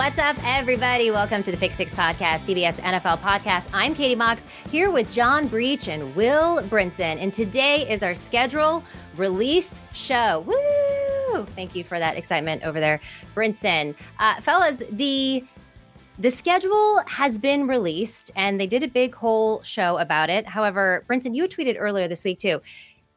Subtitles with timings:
[0.00, 1.10] What's up, everybody?
[1.10, 3.68] Welcome to the Pick Six Podcast, CBS NFL Podcast.
[3.74, 7.20] I'm Katie Mox here with John Breech and Will Brinson.
[7.20, 8.82] And today is our schedule
[9.18, 10.40] release show.
[10.46, 11.44] Woo!
[11.54, 12.98] Thank you for that excitement over there,
[13.34, 13.94] Brinson.
[14.18, 15.44] Uh, fellas, the
[16.18, 20.46] the schedule has been released and they did a big whole show about it.
[20.46, 22.62] However, Brinson, you tweeted earlier this week too.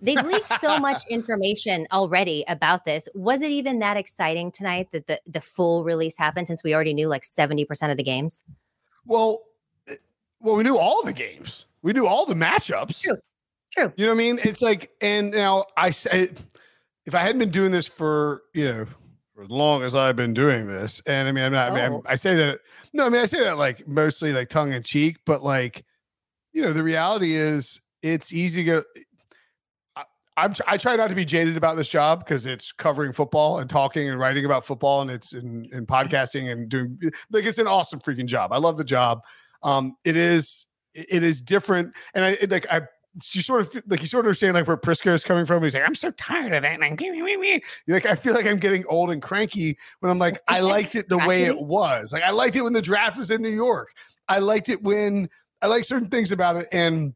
[0.03, 3.07] They've leaked so much information already about this.
[3.15, 6.93] Was it even that exciting tonight that the, the full release happened since we already
[6.93, 8.43] knew like 70% of the games?
[9.05, 9.43] Well,
[9.87, 9.95] eh,
[10.41, 11.67] well, we knew all the games.
[11.81, 13.01] We knew all the matchups.
[13.01, 13.17] True.
[13.71, 13.93] True.
[13.95, 14.39] You know what I mean?
[14.43, 16.29] It's like, and now I say,
[17.05, 18.85] if I hadn't been doing this for, you know,
[19.33, 21.83] for as long as I've been doing this, and I mean, I'm not, I mean,
[21.85, 22.03] I'm, Oh.
[22.05, 22.59] I say that,
[22.91, 25.85] no, I mean, I say that like mostly like tongue in cheek, but like,
[26.51, 28.83] you know, the reality is it's easy to,
[30.35, 33.69] I'm, I try not to be jaded about this job because it's covering football and
[33.69, 36.99] talking and writing about football and it's in, in podcasting and doing
[37.31, 38.51] like it's an awesome freaking job.
[38.51, 39.21] I love the job.
[39.61, 42.81] Um, it is it is different, and I it, like I
[43.31, 45.61] you sort of like you sort of understand like where Prisco is coming from.
[45.63, 46.95] He's like, I'm so tired of that, and I'm
[47.87, 51.09] like I feel like I'm getting old and cranky when I'm like I liked it
[51.09, 52.11] the way it was.
[52.11, 53.93] Like I liked it when the draft was in New York.
[54.27, 55.29] I liked it when
[55.61, 57.13] I like certain things about it, and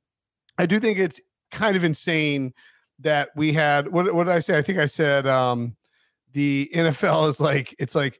[0.58, 1.20] I do think it's
[1.52, 2.54] kind of insane
[3.00, 4.58] that we had what what did I say?
[4.58, 5.76] I think I said um
[6.34, 8.20] the NFL is like it's like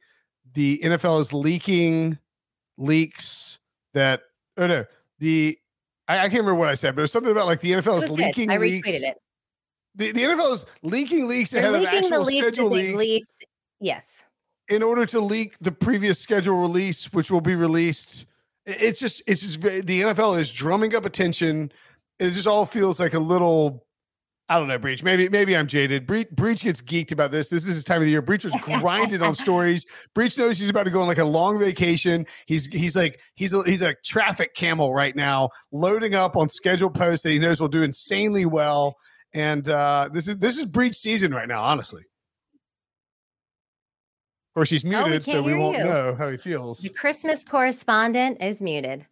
[0.54, 2.18] the NFL is leaking
[2.76, 3.58] leaks
[3.94, 4.22] that
[4.56, 4.84] oh no
[5.18, 5.58] the
[6.06, 8.10] I, I can't remember what I said, but it's something about like the NFL is
[8.10, 8.88] leaking I leaks.
[8.88, 9.18] retweeted it.
[9.96, 12.98] The, the NFL is leaking leaks They're ahead of leaking the actual leaks schedule leaks
[12.98, 13.46] leaked.
[13.80, 14.24] Yes.
[14.68, 18.26] in order to leak the previous schedule release, which will be released.
[18.64, 21.72] It's just it's just the NFL is drumming up attention.
[22.18, 23.84] It just all feels like a little.
[24.50, 25.02] I don't know, Breech.
[25.02, 26.06] Maybe maybe I'm jaded.
[26.06, 27.50] Breech, Breech gets geeked about this.
[27.50, 28.22] This is his time of the year.
[28.22, 29.84] Breech was grinded on stories.
[30.14, 32.24] Breech knows he's about to go on like a long vacation.
[32.46, 36.94] He's he's like he's a, he's a traffic camel right now, loading up on scheduled
[36.94, 38.96] posts that he knows will do insanely well.
[39.34, 42.02] And uh, this is this is Breech season right now, honestly.
[44.50, 45.84] Of course, he's Oh, we muted, so we won't you.
[45.84, 46.78] know how he feels.
[46.80, 49.06] The Christmas correspondent is muted.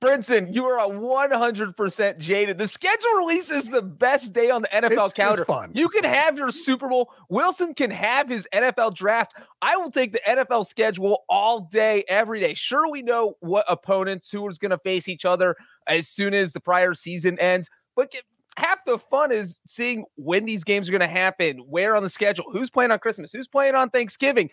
[0.00, 2.58] Brinson, you are a 100% jaded.
[2.58, 5.44] The schedule release is the best day on the NFL It's- it's calendar.
[5.44, 5.72] fun.
[5.74, 7.12] You can have your Super Bowl.
[7.28, 9.34] Wilson can have his NFL draft.
[9.60, 12.54] I will take the NFL schedule all day, every day.
[12.54, 16.52] Sure, we know what opponents who is going to face each other as soon as
[16.52, 18.22] the prior season ends, but get,
[18.56, 22.08] half the fun is seeing when these games are going to happen, where on the
[22.08, 24.50] schedule, who's playing on Christmas, who's playing on Thanksgiving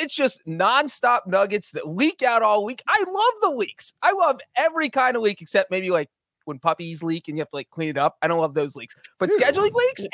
[0.00, 2.82] it's just nonstop nuggets that leak out all week.
[2.88, 3.92] I love the leaks.
[4.02, 6.08] I love every kind of leak except maybe like
[6.44, 8.16] when puppies leak and you have to like clean it up.
[8.22, 9.38] I don't love those leaks, but Ew.
[9.38, 10.06] scheduling leaks,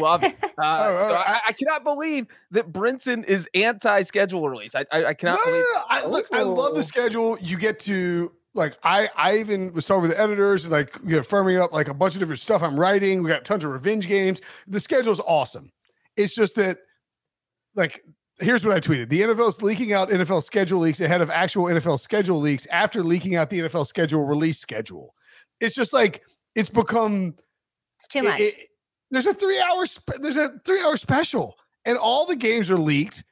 [0.00, 0.34] love it.
[0.58, 4.74] Uh, oh, so I- I, I cannot believe that Brinson is anti-schedule release.
[4.74, 5.64] I I, I cannot no, believe.
[5.74, 5.82] no, no.
[5.90, 6.82] I, look, I love the Oh.
[6.82, 7.36] schedule.
[7.42, 11.16] You get to like I I even was talking with the editors and like you
[11.16, 13.22] know firming up like a bunch of different stuff I'm writing.
[13.22, 14.40] We got tons of revenge games.
[14.66, 15.70] The schedule's awesome.
[16.16, 16.78] It's just that
[17.74, 18.02] like
[18.38, 19.08] here's what I tweeted.
[19.08, 23.34] The NFL's leaking out NFL schedule leaks ahead of actual NFL schedule leaks after leaking
[23.36, 25.14] out the NFL schedule release schedule.
[25.60, 26.22] It's just like
[26.54, 27.34] it's become
[27.98, 28.40] It's too much.
[28.40, 28.68] it-
[29.10, 32.78] there's a three hour spe- there's a three hour special, and all the games are
[32.78, 33.22] leaked.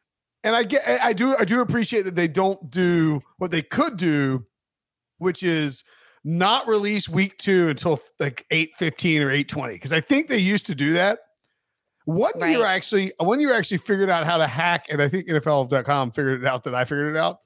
[0.45, 3.97] And I get I do I do appreciate that they don't do what they could
[3.97, 4.47] do,
[5.19, 5.83] which is
[6.23, 9.75] not release week two until like eight fifteen or eight twenty.
[9.75, 11.19] Because I think they used to do that.
[12.05, 16.11] One year actually, one year actually figured out how to hack, and I think NFL.com
[16.11, 17.39] figured it out that I figured it out.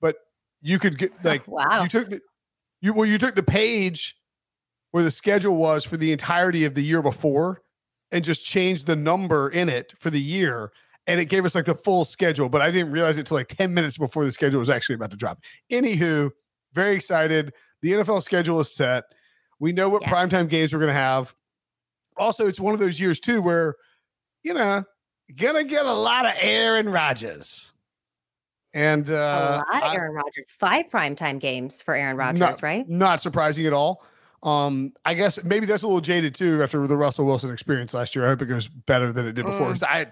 [0.00, 0.16] But
[0.62, 1.82] you could get oh, like wow.
[1.82, 2.20] you took the
[2.80, 4.16] You well, you took the page
[4.92, 7.60] where the schedule was for the entirety of the year before
[8.10, 10.72] and just changed the number in it for the year.
[11.06, 13.48] And it gave us like the full schedule, but I didn't realize it till like
[13.48, 15.40] 10 minutes before the schedule was actually about to drop.
[15.70, 16.30] Anywho,
[16.72, 17.52] very excited.
[17.82, 19.04] The NFL schedule is set.
[19.60, 20.10] We know what Yes.
[20.10, 21.34] primetime games we're going to have.
[22.16, 23.76] Also, it's one of those years too where,
[24.48, 24.84] you know,
[25.36, 27.72] gonna get a lot of Aaron Rodgers.
[28.74, 30.50] And a uh, lot of Aaron Rodgers.
[30.50, 32.88] Five primetime games for Aaron Rodgers, not, right?
[32.88, 34.04] Not surprising at all.
[34.42, 38.14] Um, I guess maybe that's a little jaded too after the Russell Wilson experience last
[38.14, 38.24] year.
[38.24, 39.72] I hope it goes better than it did before.
[39.72, 39.82] Mm.
[39.82, 40.06] I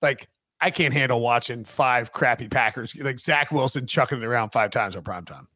[0.00, 0.28] like
[0.60, 4.96] I can't handle watching five crappy Packers like Zach Wilson chucking it around five times
[4.96, 5.48] on prime time.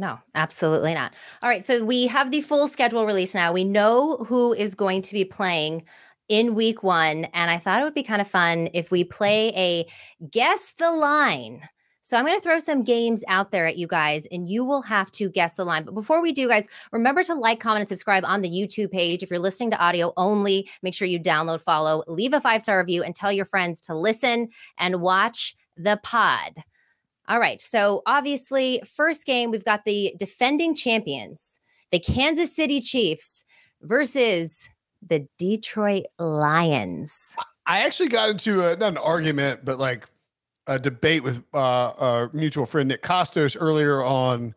[0.00, 1.12] No, absolutely not.
[1.42, 3.52] All right, so we have the full schedule release now.
[3.52, 5.82] We know who is going to be playing
[6.30, 7.26] in week one.
[7.34, 9.10] And I thought it would be kind of fun if we mm.
[9.10, 9.86] play a
[10.30, 11.68] guess the line.
[12.02, 14.80] So I'm going to throw some games out there at you guys, and you will
[14.82, 15.84] have to guess the line.
[15.84, 19.22] But before we do, guys, remember to like, comment, and subscribe on the YouTube page.
[19.22, 22.78] If you're listening to audio only, make sure you download, follow, leave a five star
[22.78, 24.48] review, and tell your friends to listen
[24.78, 26.62] and watch the pod.
[27.28, 27.60] All right.
[27.60, 31.60] So obviously, first game, we've got the defending champions,
[31.90, 33.44] the Kansas City Chiefs
[33.82, 34.70] versus
[35.06, 37.36] the Detroit Lions.
[37.66, 40.08] I actually got into a, not an argument, but like
[40.66, 44.54] a debate with uh, our mutual friend Nick Kostos earlier on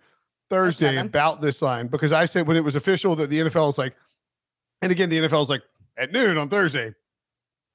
[0.50, 3.78] Thursday about this line because I said when it was official that the NFL is
[3.78, 3.96] like,
[4.82, 5.64] and again the NFL is like
[5.98, 6.94] at noon on Thursday,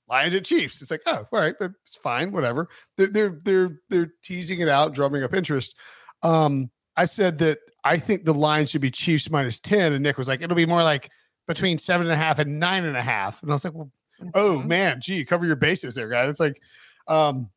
[0.09, 0.82] Lions at Chiefs.
[0.82, 2.69] It's like oh all right, but it's fine, whatever.
[2.97, 5.75] They're they're they're they're teasing it out, drumming up interest.
[6.23, 10.19] Um, I said that I think the line should be Chiefs minus ten, and Nick
[10.19, 11.11] was like it'll be more like
[11.49, 13.91] between seven and a half and nine and a half, and I was like well
[14.35, 14.67] oh Mhm.
[14.67, 16.31] man, gee, cover your bases there, guys.
[16.31, 16.61] It's like,
[17.09, 17.50] um,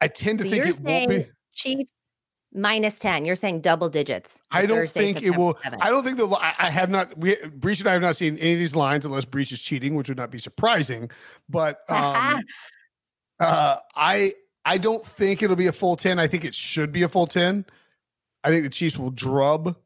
[0.00, 1.26] I tend to So think it won't be.
[1.52, 1.92] Chiefs
[2.52, 3.24] minus 10.
[3.24, 4.40] You're saying double digits.
[4.50, 5.54] I don't Thursday, think it will.
[5.54, 5.78] 7th.
[5.80, 6.26] I don't think the.
[6.28, 7.16] I, I have not.
[7.18, 9.94] We Breech and I have not seen any of these lines unless Breech is cheating,
[9.94, 11.10] which would not be surprising.
[11.48, 12.42] But um,
[13.40, 14.32] uh, I
[14.64, 16.18] I don't think it'll be a full ten.
[16.18, 17.64] I think it should be a full ten.
[18.44, 19.76] I think the Chiefs will drub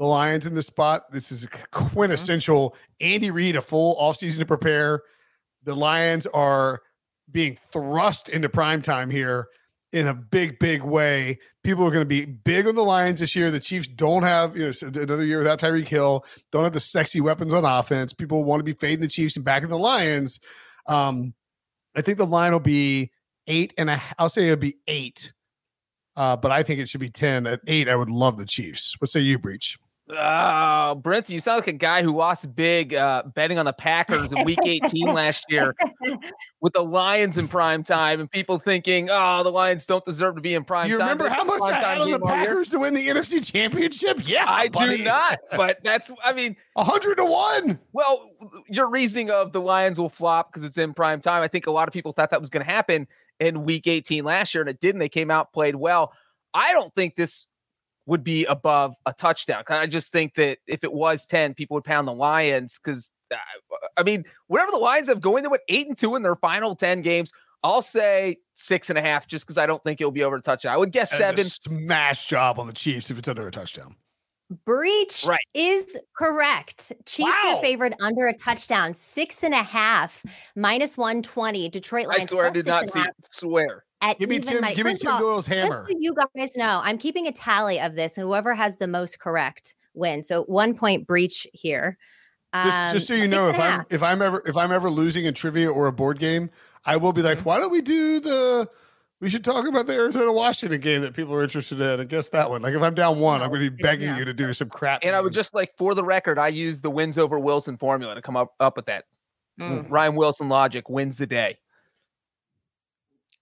[0.00, 1.12] the Lions in the spot.
[1.12, 5.02] This is quintessential Andy Reid, a full offseason to prepare.
[5.64, 6.80] The Lions are
[7.30, 9.48] being thrust into prime time here
[9.92, 11.38] in a big, big way.
[11.62, 13.50] People are going to be big on the Lions this year.
[13.50, 17.20] The Chiefs don't have, you know, another year without Tyreek Hill, don't have the sexy
[17.20, 18.14] weapons on offense.
[18.14, 20.40] People want to be fading the Chiefs and backing the Lions.
[20.86, 21.34] Um,
[21.94, 23.10] I think the line will be
[23.46, 25.34] eight and a I'll say it'll be eight.
[26.16, 27.46] Uh, but I think it should be 10.
[27.46, 28.96] At eight, I would love the Chiefs.
[28.98, 29.76] What say you, Breech?
[30.12, 34.32] Oh, Brinson, you sound like a guy who lost big uh, betting on the Packers
[34.32, 35.74] in Week 18 last year
[36.60, 40.40] with the Lions in prime time, and people thinking, "Oh, the Lions don't deserve to
[40.40, 42.46] be in prime you time." remember how the much I had on the game year.
[42.46, 44.26] Packers to win the NFC Championship?
[44.26, 44.98] Yeah, I buddy.
[44.98, 46.10] do not, but that's.
[46.24, 47.78] I mean, 100 to 1.
[47.92, 48.30] well,
[48.68, 51.42] your reasoning of the Lions will flop because it's in prime time.
[51.42, 53.06] I think a lot of people thought that was going to happen
[53.38, 54.98] in Week 18 last year, and it didn't.
[54.98, 56.12] They came out, played well.
[56.52, 57.46] I don't think this
[58.06, 59.62] would be above a touchdown.
[59.68, 63.36] I just think that if it was 10, people would pound the Lions because, uh,
[63.96, 66.74] I mean, whatever the Lions have going, they went eight and two in their final
[66.74, 67.32] 10 games.
[67.62, 70.40] I'll say six and a half just because I don't think it'll be over a
[70.42, 70.72] touchdown.
[70.72, 71.76] I would guess That is seven.
[71.78, 73.96] a smash job on the Chiefs if it's under a touchdown.
[74.66, 75.38] Breech Right.
[75.54, 76.92] is correct.
[77.06, 77.56] Chiefs Wow.
[77.56, 80.24] are favored under a touchdown, six and a half,
[80.56, 81.68] minus 120.
[81.68, 82.14] Detroit Lions.
[82.14, 82.98] I Lions swear I did not and a see.
[82.98, 83.84] half Swear.
[84.02, 84.74] At Give me even Tim, money.
[84.74, 87.32] give me First of Tim all, Doyle's Just so you guys know, I'm keeping a
[87.32, 90.26] tally of this, and whoever has the most correct wins.
[90.26, 91.98] So one point Breech here.
[92.54, 93.86] Just, just so Um, you know, if I'm half.
[93.90, 96.50] if I'm ever if I'm ever losing a trivia or a board game,
[96.84, 97.44] I will be like, Mhm.
[97.44, 98.68] why don't we do the
[99.20, 102.30] we should talk about the Arizona Washington game that people are interested in and guess
[102.30, 102.62] that one.
[102.62, 104.16] Like if I'm down one, I'm going to be begging know.
[104.16, 105.00] you to do some crap.
[105.04, 108.14] And I would just like, for the record, I use the wins over Wilson formula
[108.14, 109.04] to come up, up with that.
[109.60, 109.90] Mm.
[109.90, 111.58] Ryan Wilson logic wins the day.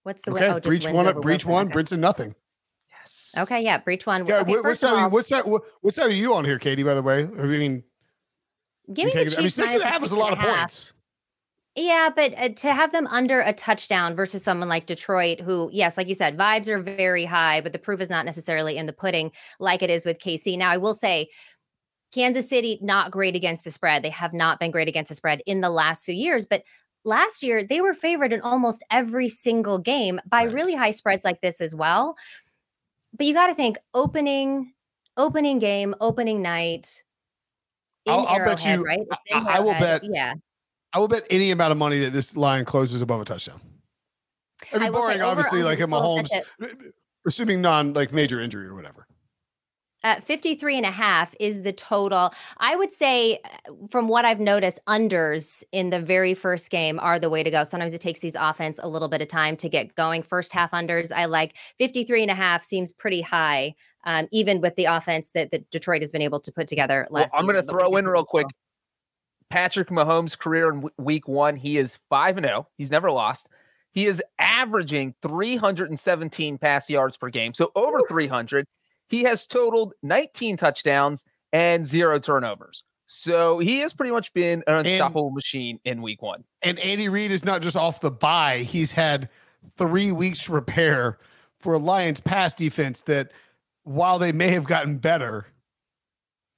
[0.03, 0.43] What's the win?
[0.43, 0.51] okay.
[0.51, 1.51] Oh, just Breech one, over Breech Wilson.
[1.51, 1.75] one, Okay.
[1.95, 2.35] Brinson nothing.
[2.99, 3.33] Yes.
[3.37, 4.25] Okay, yeah, Breech one.
[4.25, 4.93] Yeah, okay, what, what first of side?
[4.93, 5.45] Are you, all, what side?
[5.45, 6.83] What, what side are you on here, Katie?
[6.83, 7.83] By the way, I mean,
[8.93, 10.39] give me the take it- I mean, Chiefs six and half is a lot of
[10.39, 10.57] half.
[10.59, 10.93] points.
[11.75, 15.97] Yeah, but uh, to have them under a touchdown versus someone like Detroit, who, yes,
[15.97, 18.91] like you said, vibes are very high, but the proof is not necessarily in the
[18.91, 20.57] pudding like it is with KC.
[20.57, 21.29] Now, I will say,
[22.13, 24.03] Kansas City, not great against the spread.
[24.03, 26.63] They have not been great against the spread in the last few years, but
[27.05, 30.53] last year they were favored in almost every single game by Right.
[30.53, 32.15] really high spreads like this as well.
[33.17, 34.73] But you got to think opening,
[35.17, 37.03] opening game, opening night.
[38.05, 39.07] In I'll- I'll bet you- right?
[39.31, 40.33] I- I will bet Yeah.
[40.93, 43.61] I will bet any amount of money that this line closes above a touchdown.
[44.73, 46.29] I mean, I barring obviously like a Mahomes,
[47.25, 49.05] assuming non like major injury or whatever.
[50.03, 52.31] Uh, 53 and a half is the total.
[52.57, 57.19] I would say, uh, from what I've noticed, unders in the very first game are
[57.19, 57.65] the way to go.
[57.65, 60.23] Sometimes it takes these offense a little bit of time to get going.
[60.23, 63.75] First half unders, I like 53 and a half seems pretty high,
[64.05, 67.33] um, even with the offense that, that Detroit has been able to put together last
[67.33, 68.47] well, I'm going to throw in real quick.
[69.49, 72.67] Patrick Mahomes' career in week one, he is 5 and 0.
[72.77, 73.47] He's never lost.
[73.91, 78.65] He is averaging 317 pass yards per game, so over 300.
[79.09, 82.83] He has totaled 19 touchdowns and zero turnovers.
[83.07, 86.43] So he has pretty much been an unstoppable and, machine in week one.
[86.61, 89.29] And Andy Reid is not just off the bye, he's had
[89.77, 91.17] three weeks to prepare
[91.59, 93.31] for a Lions pass defense that
[93.83, 95.47] while they may have gotten better,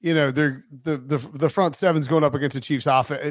[0.01, 3.21] you know, they're the the the front seven's going up against the Chiefs offense.
[3.23, 3.27] I,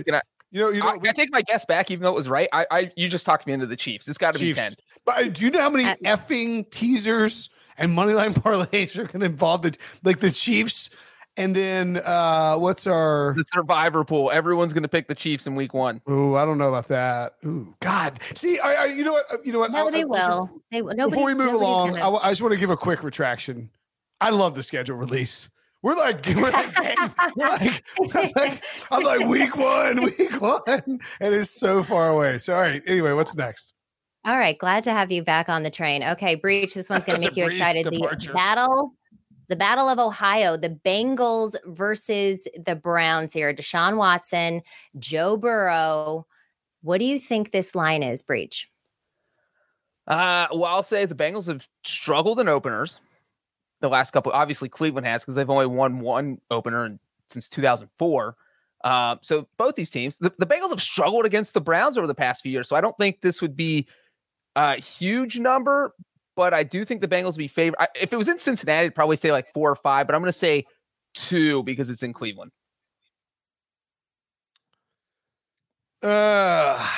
[0.50, 2.48] you know, you know, I, I, take my guess back, even though it was right.
[2.52, 4.08] I, I you just talked me into the Chiefs.
[4.08, 4.72] It's got to be ten.
[5.04, 7.50] But uh, do you know how many effing teasers
[7.80, 10.90] and moneyline parlays are going to involve the like the Chiefs?
[11.36, 14.30] And then uh what's our the survivor pool?
[14.30, 16.00] Everyone's going to pick the Chiefs in week one.
[16.06, 17.34] Oh, I don't know about that.
[17.44, 18.20] Ooh, God.
[18.34, 19.24] See, I, I you know what?
[19.32, 19.72] Uh, you know what?
[19.72, 20.62] No, I, they will.
[20.70, 20.94] They will.
[20.94, 22.16] Before we move along, gonna...
[22.16, 23.70] I, I just want to give a quick retraction.
[24.20, 25.50] I love the schedule release.
[25.82, 26.76] We're like, we're like,
[27.36, 30.62] we're like, like, I'm like week one, week one,
[31.20, 32.38] and it's so far away.
[32.38, 32.82] So, all right.
[32.86, 33.72] Anyway, what's next?
[34.24, 34.58] All right.
[34.58, 36.02] Glad to have you back on the train.
[36.02, 36.74] Okay, Breech.
[36.74, 37.90] this one's going to make you excited.
[37.90, 38.28] Departure.
[38.28, 38.94] The battle,
[39.48, 43.54] the battle of Ohio, the Bengals versus the Browns here.
[43.54, 44.62] Deshaun Watson,
[44.98, 46.26] Joe Burrow.
[46.82, 48.68] What do you think this line is, Breech?
[50.06, 52.98] Uh, well, I'll say the Bengals have struggled in openers
[53.80, 54.32] the last couple.
[54.32, 56.98] Obviously, Cleveland has because they've only won one opener in,
[57.30, 58.36] since 2004.
[58.82, 62.14] Uh, so both these teams, the, the Bengals have struggled against the Browns over the
[62.14, 62.68] past few years.
[62.68, 63.86] So I don't think this would be
[64.60, 65.94] a huge number,
[66.36, 67.76] but I do think the Bengals would be favored.
[67.80, 70.20] I, if it was in Cincinnati, I'd probably say like four or five, but I'm
[70.20, 70.66] going to say
[71.14, 72.52] two because it's in Cleveland.
[76.02, 76.88] Uh,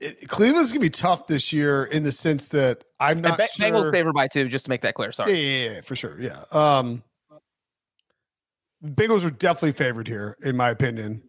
[0.00, 3.38] it, Cleveland's gonna be tough this year in the sense that I'm not.
[3.38, 3.66] Be- sure.
[3.66, 5.12] Bengals favored by two, just to make that clear.
[5.12, 5.32] Sorry.
[5.32, 6.20] Yeah, yeah, yeah, for sure.
[6.20, 6.40] Yeah.
[6.50, 7.04] Um,
[8.84, 11.22] Bengals are definitely favored here, in my opinion.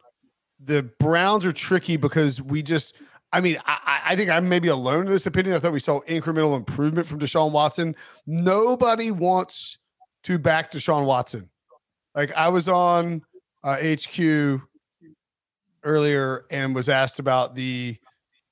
[0.60, 2.96] The Browns are tricky because we just.
[3.32, 5.56] I mean, I, I think I'm maybe alone in this opinion.
[5.56, 7.96] I thought we saw incremental improvement from Deshaun Watson.
[8.26, 9.78] Nobody wants
[10.24, 11.50] to back Deshaun Watson.
[12.16, 13.22] Like I was on
[13.64, 14.62] uh, HQ
[15.84, 17.98] earlier and was asked about the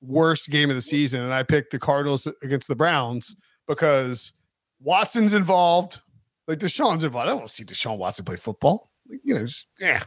[0.00, 3.34] worst game of the season, and I picked the Cardinals against the Browns
[3.66, 4.32] because
[4.80, 6.00] Watson's involved.
[6.46, 7.26] Like Deshaun's involved.
[7.26, 8.90] I don't want to see Deshaun Watson play football.
[9.08, 10.04] Like, you know, just, yeah.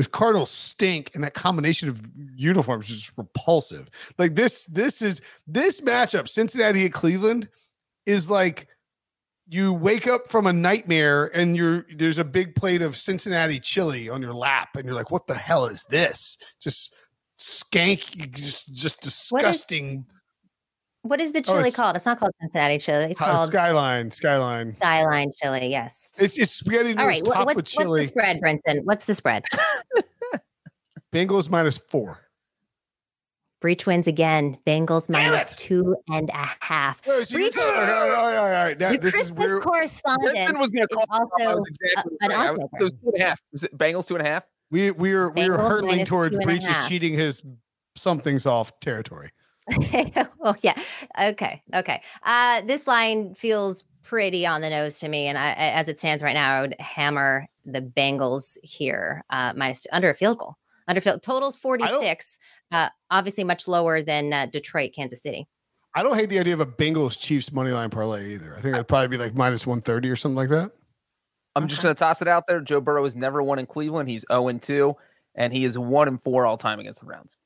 [0.00, 2.00] This Cardinals stink, and that combination of
[2.34, 3.90] uniforms is just repulsive.
[4.16, 7.50] Like this, this is this matchup, Cincinnati at Cleveland,
[8.06, 8.66] is like
[9.46, 14.08] you wake up from a nightmare and you're there's a big plate of Cincinnati chili
[14.08, 16.38] on your lap, and you're like, what the hell is this?
[16.58, 16.94] Just
[17.38, 19.96] skank, just just disgusting.
[19.96, 20.19] What is,
[21.02, 21.96] what is the chili oh, it's, called?
[21.96, 23.04] It's not called Cincinnati chili.
[23.04, 24.10] It's uh, called Skyline.
[24.10, 24.76] Skyline.
[24.76, 25.68] Skyline chili.
[25.68, 26.12] Yes.
[26.20, 27.46] It's it's spaghetti noodles All right.
[27.46, 27.88] What, with chili.
[27.88, 28.84] What's the spread, Brinson?
[28.84, 29.44] What's the spread?
[31.12, 32.18] Bengals minus four.
[33.60, 34.56] Breech wins again.
[34.66, 37.02] Bengals minus two and a half.
[37.06, 38.78] Oh, so Breech, all right, all right, all right.
[38.78, 42.68] Now, the Christmas correspondent was going to call also exactly a, an right.
[42.78, 43.42] So two and a half.
[43.52, 44.44] Was it Bengals two and a half?
[44.70, 47.42] We we are we are hurtling towards Breech's cheating his
[47.96, 49.30] something's off territory.
[50.40, 50.78] oh yeah.
[51.20, 51.62] Okay.
[51.74, 52.02] Okay.
[52.22, 56.22] Uh, this line feels pretty on the nose to me, and I, as it stands
[56.22, 60.56] right now, I would hammer the Bengals here uh, minus under a field goal.
[60.88, 62.38] Under field totals forty six.
[62.72, 65.46] Uh, obviously, much lower than uh, Detroit, Kansas City.
[65.94, 68.54] I don't hate the idea of a Bengals Chiefs money line parlay either.
[68.56, 70.72] I think it'd probably be like minus one thirty or something like that.
[71.56, 72.60] I'm just going to toss it out there.
[72.60, 74.08] Joe Burrow has never won in Cleveland.
[74.08, 74.94] He's 0 and 2,
[75.34, 77.36] and he is 1 and 4 all time against the Browns.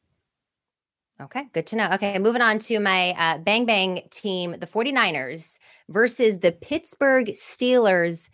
[1.20, 1.88] Okay, good to know.
[1.92, 8.30] Okay, moving on to my uh, bang bang team, the 49ers versus the Pittsburgh Steelers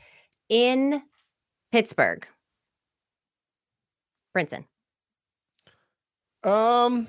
[0.48, 1.02] in
[1.72, 2.26] Pittsburgh.
[4.36, 4.64] Brinson.
[6.42, 7.06] Um,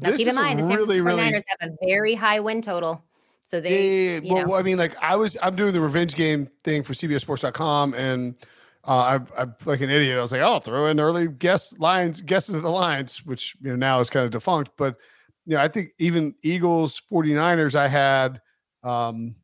[0.00, 1.42] now keep in mind, the San Francisco 49ers really...
[1.60, 3.04] have a very high win total.
[3.44, 4.54] So they, yeah, yeah, well, know.
[4.54, 8.34] I mean, like I was, I'm doing the revenge game thing for CBSSports.com, and
[8.84, 10.18] uh, I, I'm like an idiot.
[10.18, 13.70] I was like, I'll throw in early guess lines, guesses of the lines, which you
[13.70, 14.72] know now is kind of defunct.
[14.76, 14.96] But
[15.46, 18.40] you know, I think even Eagles 49ers, I had,
[18.82, 19.36] um,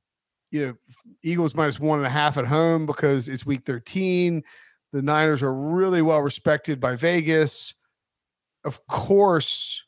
[0.50, 0.74] you know,
[1.22, 4.42] Eagles minus one and a half at home because it's week 13.
[4.92, 7.74] The Niners are really well respected by Vegas.
[8.64, 9.84] Of course,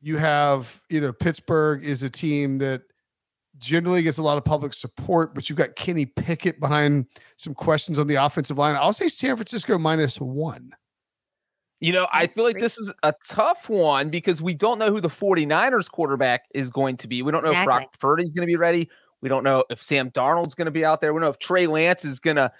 [0.00, 2.82] you have, you know, Pittsburgh is a team that
[3.58, 7.06] generally gets a lot of public support, but you've got Kenny Pickett behind
[7.36, 8.76] some questions on the offensive line.
[8.76, 10.70] I'll say San Francisco minus one.
[11.80, 15.00] You know, I feel like this is a tough one because we don't know who
[15.00, 17.22] the 49ers quarterback is going to be.
[17.22, 17.74] We don't know Exactly.
[17.74, 18.88] if Brock Purdy's going to be ready.
[19.20, 21.12] We don't know if Sam Darnold's going to be out there.
[21.12, 22.50] We don't know if Trey Lance is going to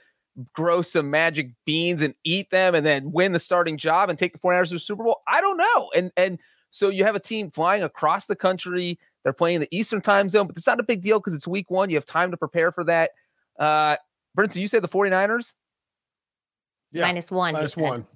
[0.52, 4.32] grow some magic beans and eat them and then win the starting job and take
[4.32, 5.22] the 49ers to the Super Bowl.
[5.28, 5.90] I don't know.
[5.94, 8.98] And and so you have a team flying across the country.
[9.24, 11.70] They're playing the Eastern time zone, but it's not a big deal because it's week
[11.70, 11.90] one.
[11.90, 13.10] You have time to prepare for that.
[13.58, 13.96] Uh
[14.36, 15.54] Brinson, you say the 49ers?
[16.92, 17.54] Yeah, minus one.
[17.54, 17.82] he minus said.
[17.82, 18.06] one.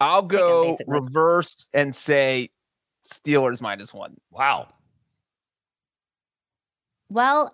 [0.00, 2.50] I'll go reverse and say
[3.06, 4.16] Steelers minus one.
[4.30, 4.68] Wow.
[7.08, 7.50] Well,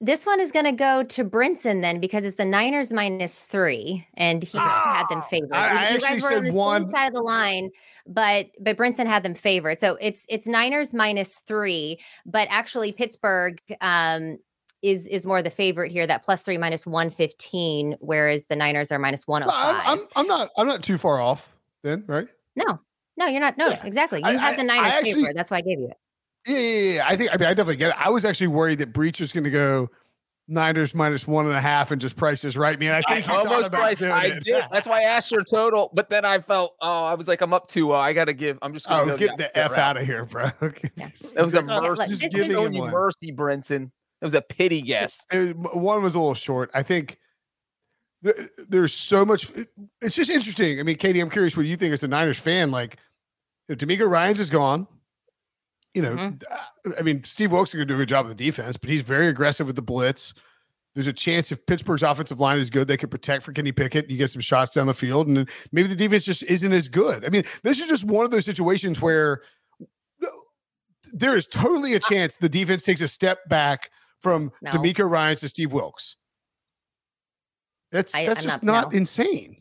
[0.00, 4.06] this one is going to go to Brinson then because it's the Niners minus three,
[4.14, 5.52] and he had them favored.
[5.52, 7.70] I- I you actually guys were on the one- same side of the line,
[8.06, 9.78] but but Brinson had them favored.
[9.78, 14.38] So it's it's Niners minus three, but actually Pittsburgh um,
[14.82, 16.06] is is more the favorite here.
[16.06, 19.84] That plus three minus one fifteen, whereas the Niners are minus one So I'm, five.
[19.86, 21.50] I'm I'm not I'm not too far off
[21.82, 22.28] then, right?
[22.54, 22.78] No,
[23.16, 23.58] no, you're not.
[23.58, 23.84] No, Yeah.
[23.84, 24.20] exactly.
[24.20, 25.34] You I- have I- the Niners actually- favored.
[25.36, 25.96] That's why I gave you it.
[26.48, 27.04] Yeah, yeah, yeah.
[27.06, 27.96] I think I mean I definitely get it.
[27.98, 29.88] I was actually worried that Breech was going to go
[30.50, 32.78] Niners minus one and a half and just prices right.
[32.78, 34.02] Man, I I think he thought almost priced.
[34.02, 34.44] I it.
[34.44, 34.64] did.
[34.72, 37.52] That's why I asked your total, but then I felt, oh, I was like, I'm
[37.52, 37.92] up too.
[37.92, 38.58] Uh, I got to give.
[38.62, 40.48] I'm just going to Oh, go get the f out of here, bro.
[40.62, 41.88] It was a mercy.
[41.98, 42.90] look, just is- giving Showing him you one.
[42.92, 43.90] mercy, Brinson.
[44.20, 45.22] It was a pity guess.
[45.30, 46.70] It- one was a little short.
[46.72, 47.18] I think
[48.24, 48.36] th-
[48.70, 49.50] there's so much.
[49.50, 49.68] it-
[50.00, 50.80] It's just interesting.
[50.80, 52.70] I mean, Katie, I'm curious what you think as a Niners fan.
[52.70, 52.96] Like,
[53.68, 54.86] you know, DeMeco Ryans is gone.
[55.98, 56.42] You know, Mhm.
[56.48, 58.76] uh, I mean, Steve Wilks is going to do a good job of the defense,
[58.76, 60.32] but he's very aggressive with the blitz.
[60.94, 64.08] There's a chance if Pittsburgh's offensive line is good, they could protect for Kenny Pickett.
[64.08, 67.24] You get some shots down the field, and maybe the defense just isn't as good.
[67.24, 69.42] I mean, this is just one of those situations where
[71.12, 73.90] there is totally a chance the defense takes a step back
[74.20, 74.70] from No.
[74.70, 76.14] DeMeco Ryans to Steve Wilks.
[77.90, 78.98] That's I- that's I'm just not- not, no.
[78.98, 79.57] insane.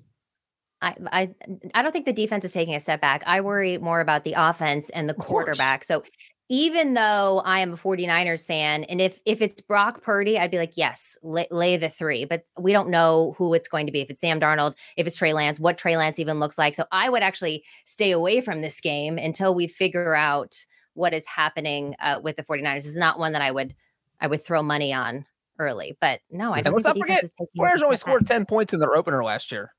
[0.82, 1.36] I, I
[1.74, 3.24] I don't think the defense is taking a step back.
[3.26, 5.28] I worry more about the offense and the course.
[5.28, 5.84] quarterback.
[5.84, 6.04] So
[6.50, 10.58] even though I am a 49ers fan, and if if it's Brock Purdy, I'd be
[10.58, 12.26] like, yes, lay, lay the three.
[12.26, 14.02] But we don't know who it's going to be.
[14.02, 16.76] If it's Sam Darnold, if it's Trey Lance, what Trey Lance even looks like.
[16.76, 20.56] So I would actually stay away from this game until we figure out
[20.94, 22.76] what is happening uh, with the 49ers.
[22.76, 23.76] This is not one that I would
[24.20, 25.26] I would throw money on
[25.60, 25.98] early.
[26.00, 28.46] But no, I don't let's think the not forget, is taking a only scored 10
[28.46, 29.74] points in their opener last year.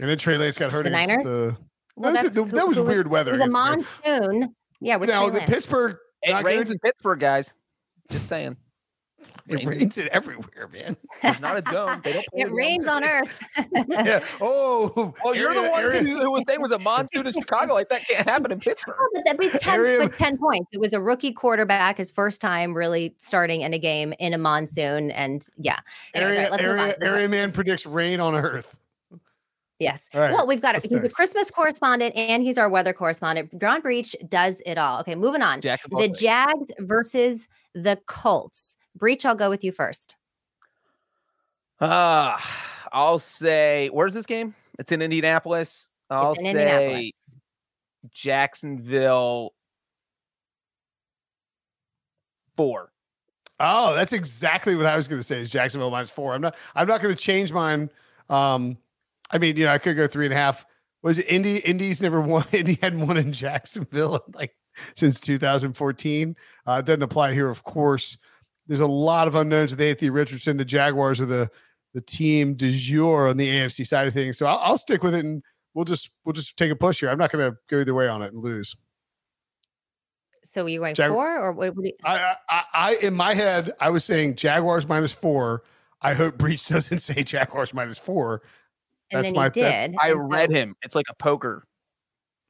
[0.00, 1.26] And then Trey Lance got hurt The against Niners?
[1.26, 1.56] the.
[1.96, 3.30] Well, that was, that's that, that who- was who weird weather.
[3.30, 4.54] It was a against the monsoon.
[4.80, 5.96] Yeah, with Now the Pittsburgh.
[6.22, 7.54] It rains gonna- in Pittsburgh, guys.
[8.10, 8.56] Just saying.
[9.46, 9.66] It Rains.
[9.68, 10.96] rains it everywhere, man.
[11.22, 12.00] There's not a dome.
[12.02, 13.28] They don't It rains on Earth.
[13.90, 14.24] yeah.
[14.40, 15.12] Oh.
[15.22, 17.74] Well, you're the one area- who, who was saying was a monsoon in Chicago.
[17.74, 18.96] Like that can't happen in Pittsburgh.
[18.98, 20.68] Oh, but that'd be 10, Area- but 10 points.
[20.72, 24.38] It was a rookie quarterback, his first time really starting in a game in a
[24.38, 25.10] monsoon.
[25.10, 25.80] And yeah.
[26.14, 27.02] Anyways, all Area, right, let's move area, on.
[27.02, 28.78] area man predicts rain on Earth.
[29.80, 30.10] Yes.
[30.14, 31.08] All right, Well, we've got what's he's a?
[31.08, 33.58] Christmas correspondent and he's our weather correspondent.
[33.58, 35.00] John Breech does it all.
[35.00, 35.62] Okay, moving on.
[35.62, 38.76] Jack The Jags versus the Colts.
[38.94, 40.16] Breech, I'll go with you first.
[41.80, 42.36] Uh,
[42.92, 44.54] I'll say, where's this game?
[44.78, 45.88] It's in Indianapolis.
[46.10, 47.10] I'll in say Indianapolis.
[48.12, 49.54] Jacksonville
[52.56, 52.92] four.
[53.58, 55.40] Oh, that's exactly what I was going to say.
[55.40, 56.34] Is Jacksonville minus four?
[56.34, 56.56] I'm not.
[56.74, 57.90] I'm not going to change mine.
[58.28, 58.76] Um,
[59.32, 60.64] I mean, you know, I could go three and a half.
[61.02, 61.58] Was it Indy?
[61.58, 62.44] Indy's never won.
[62.52, 64.54] Indy hadn't won in Jacksonville like
[64.94, 66.36] since 2014.
[66.66, 68.18] Uh, it doesn't apply here, of course.
[68.66, 70.56] There's a lot of unknowns with Anthony Richardson.
[70.56, 71.50] The Jaguars are the
[71.92, 74.38] the team du jour on the AFC side of things.
[74.38, 75.42] So I'll, I'll stick with it, and
[75.74, 77.08] we'll just we'll just take a push here.
[77.08, 78.76] I'm not going to go either way on it and lose.
[80.42, 81.74] So are you going Jag- four or what?
[81.76, 85.64] what do you, I, I, I, in my head, I was saying Jaguars minus four.
[86.00, 88.42] I hope Breech doesn't say Jaguars minus four.
[89.10, 89.96] And That's then my- you did.
[90.00, 90.74] I and so- read him.
[90.82, 91.64] It's like a poker.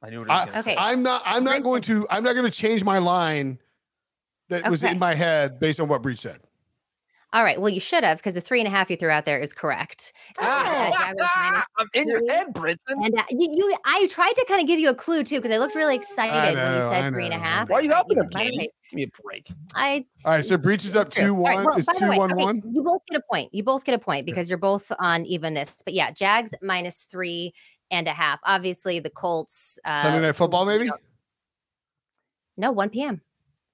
[0.03, 0.71] I knew what he was I- gonna say.
[0.71, 0.79] Okay.
[0.79, 1.21] I'm not.
[1.25, 2.07] I'm not going to.
[2.09, 3.59] I'm not going to change my line
[4.49, 6.39] that was in my head based on what Breech said.
[7.33, 7.59] All right.
[7.61, 9.53] Well, you should have because the three and a half you threw out there is
[9.53, 10.11] correct.
[10.37, 12.77] Jaguars I'm in your head, Brinson.
[12.87, 15.51] And uh, you, you, I tried to kind of give you a clue too because
[15.51, 17.69] I looked really excited when you said I three and a know, half.
[17.69, 18.57] I Why are you I- helping him, by the Katie?
[18.57, 19.47] way, Give me a break.
[19.75, 20.05] I.
[20.25, 21.23] All right, so Breech is up Okay.
[21.23, 21.65] two All right, one.
[21.67, 22.61] well, It's by two way, one okay, one.
[22.73, 23.49] You both get a point.
[23.53, 25.73] You both get a point because you're both on even this.
[25.85, 27.53] But yeah, Jags minus three
[27.91, 28.41] and a half.
[28.43, 29.79] Obviously, the Colts.
[29.85, 30.89] Uh, Sunday night football, maybe.
[32.57, 33.21] No, 1 p.m.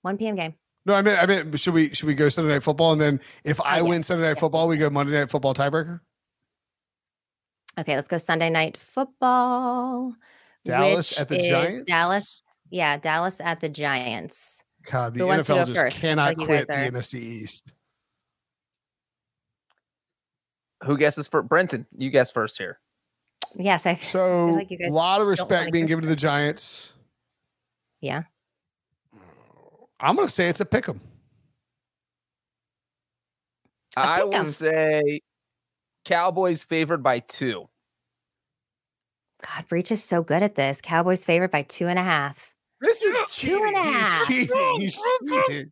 [0.04, 0.36] 1 p.m.
[0.36, 0.54] game.
[0.88, 3.20] No, I mean, I mean, should we should we go Sunday night football and then
[3.44, 3.90] if I oh, yeah.
[3.90, 6.00] win Sunday night football, we go Monday night football tiebreaker.
[7.78, 10.16] Okay, let's go Sunday night football.
[10.64, 11.84] Dallas at the Giants.
[11.92, 12.42] Dallas.
[12.70, 14.64] Yeah, Dallas at the Giants.
[14.90, 16.02] God, the Who wants to NFL go just first?
[16.02, 17.74] cannot Like you quit guys the are- NFC East.
[20.86, 21.86] Who guesses for Brenton?
[21.98, 22.80] You guess first here.
[23.56, 23.96] Yes, I.
[24.02, 26.94] So like you a guys lot of respect being given to the Giants.
[28.00, 28.24] Yeah.
[30.00, 31.02] I'm going to say it's a pick 'em.
[33.96, 34.46] I pick will 'em.
[34.46, 35.22] say
[36.06, 37.68] Cowboys favored by two.
[39.44, 40.82] God, Breech is so good at this.
[40.82, 42.56] Cowboys favored by two and a half.
[42.82, 43.84] This is Two and a cheating.
[43.84, 44.28] He's half.
[44.28, 44.80] cheating.
[44.80, 45.00] He's
[45.48, 45.72] cheating.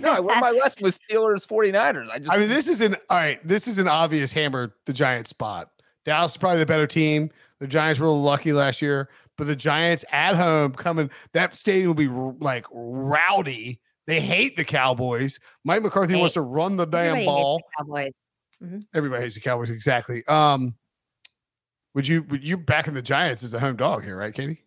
[0.00, 2.08] No, I learned my lesson with Steelers 49ers.
[2.10, 3.46] I just I mean, this is an all right.
[3.46, 5.70] This is an obvious hammer the Giants spot.
[6.06, 7.30] Dallas is probably the better team.
[7.60, 9.10] The Giants were a little lucky last year,
[9.42, 13.80] but the Giants at home coming, that stadium will be r- like rowdy.
[14.06, 15.40] They hate the Cowboys.
[15.64, 17.58] Mike McCarthy Hey, wants to run the damn ball.
[17.58, 18.82] the Cowboys.
[18.94, 19.68] Everybody hates the Cowboys.
[19.68, 20.22] Exactly.
[20.28, 20.76] Um,
[21.92, 24.62] would you would you back in the Giants as a home dog here, right, Katie?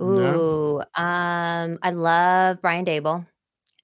[0.00, 3.26] Ooh, um, I love Brian Daboll,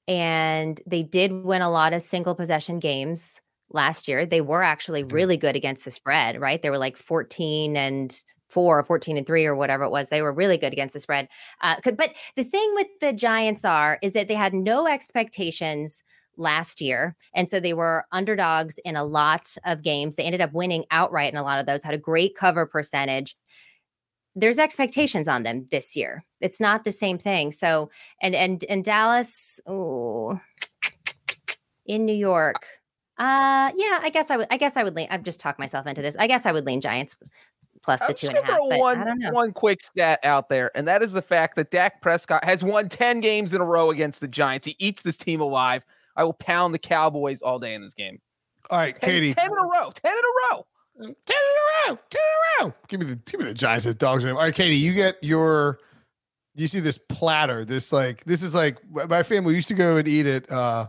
[0.09, 4.25] and they did win a lot of single possession games last year.
[4.25, 6.63] They were actually really good against the spread, right?
[6.63, 10.09] They were like 14 and four, or 14 and three, or whatever it was.
[10.09, 11.29] They were really good against the spread.
[11.61, 16.03] Uh, but the thing with the Giants are is that they had no expectations
[16.37, 17.15] last year.
[17.35, 20.17] And so they were underdogs in a lot of games.
[20.17, 23.37] They ended up winning outright in a lot of those, had a great cover percentage
[24.37, 26.25] there's expectations on them this year.
[26.41, 27.53] It's not the same thing.
[27.53, 30.41] So and and and Dallas, oh,
[31.87, 32.67] in New York.
[33.17, 35.87] Uh yeah, I guess I would I guess I would lean I've just talked myself
[35.87, 36.17] into this.
[36.19, 37.17] I guess I would lean Giants
[37.85, 38.57] plus the I'm two just and a gonna half.
[38.59, 39.31] throw But one, I don't know.
[39.31, 42.89] one quick stat out there, and that is the fact that Dak Prescott has won
[42.89, 44.67] 10 games in a row against the Giants.
[44.67, 45.85] He eats this team alive.
[46.17, 48.21] I will pound the Cowboys all day in this game.
[48.71, 49.35] All right, 10, Katie.
[49.35, 49.91] 10 in a row.
[49.95, 50.67] 10 in a row.
[50.97, 51.99] Ten in a row.
[52.09, 52.75] Ten in a row.
[52.87, 54.25] Give me the give me the Giants as dogs.
[54.25, 55.81] All right, Katie, you get your.
[56.55, 57.65] You see this platter.
[57.65, 60.87] This like this is like my family used to go and eat at uh,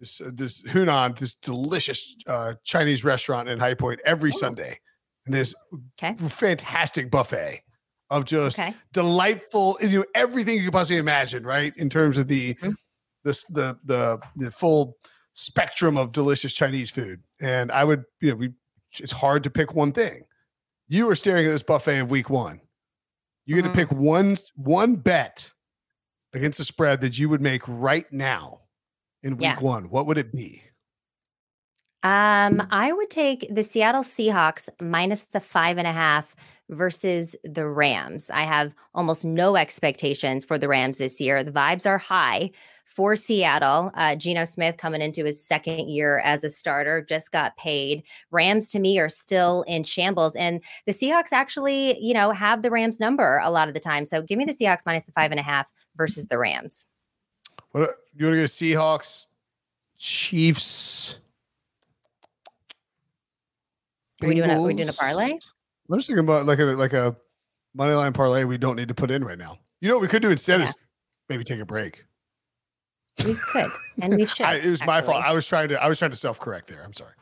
[0.00, 4.80] this uh, this Hunan, this delicious uh, Chinese restaurant in High Point every Sunday,
[5.26, 5.54] and this
[6.02, 6.14] Okay.
[6.28, 7.62] fantastic buffet
[8.10, 8.74] of just Okay.
[8.92, 11.72] delightful, you know, everything you could possibly imagine, right?
[11.76, 12.76] In terms of the Mhm.
[13.24, 14.96] this the the the full
[15.32, 17.22] spectrum of delicious Chinese food.
[17.40, 18.52] And I would, you know, we
[18.98, 20.24] it's hard to pick one thing.
[20.88, 22.60] You are staring at this buffet of week one.
[23.46, 23.68] You get Mhm.
[23.68, 25.52] to pick one one bet
[26.32, 28.62] against the spread that you would make right now
[29.22, 29.60] in week Yeah.
[29.60, 29.90] one.
[29.90, 30.62] What would it be?
[32.02, 36.34] Um, I would take the Seattle Seahawks minus the five and a half
[36.70, 38.30] versus the Rams.
[38.30, 41.44] I have almost no expectations for the Rams this year.
[41.44, 42.52] The vibes are high
[42.86, 43.90] for Seattle.
[43.94, 48.04] Uh, Geno Smith coming into his second year as a starter just got paid.
[48.30, 52.70] Rams to me are still in shambles, and the Seahawks actually, you know, have the
[52.70, 54.06] Rams number a lot of the time.
[54.06, 56.86] So give me the Seahawks minus the five and a half versus the Rams.
[57.72, 59.26] What you want to go Seahawks,
[59.98, 61.18] Chiefs?
[64.22, 65.32] Are we doing a- we doing a parlay?
[65.90, 67.16] I'm just thinking about like a like a
[67.74, 69.56] money line parlay we don't need to put in right now.
[69.80, 70.66] You know what we could do instead Yeah.
[70.68, 70.76] is
[71.28, 72.04] maybe take a break.
[73.24, 74.46] We could, and we should.
[74.46, 75.22] I, it was my fault.
[75.24, 76.82] I was trying to I was trying to self correct there.
[76.84, 77.12] I'm sorry.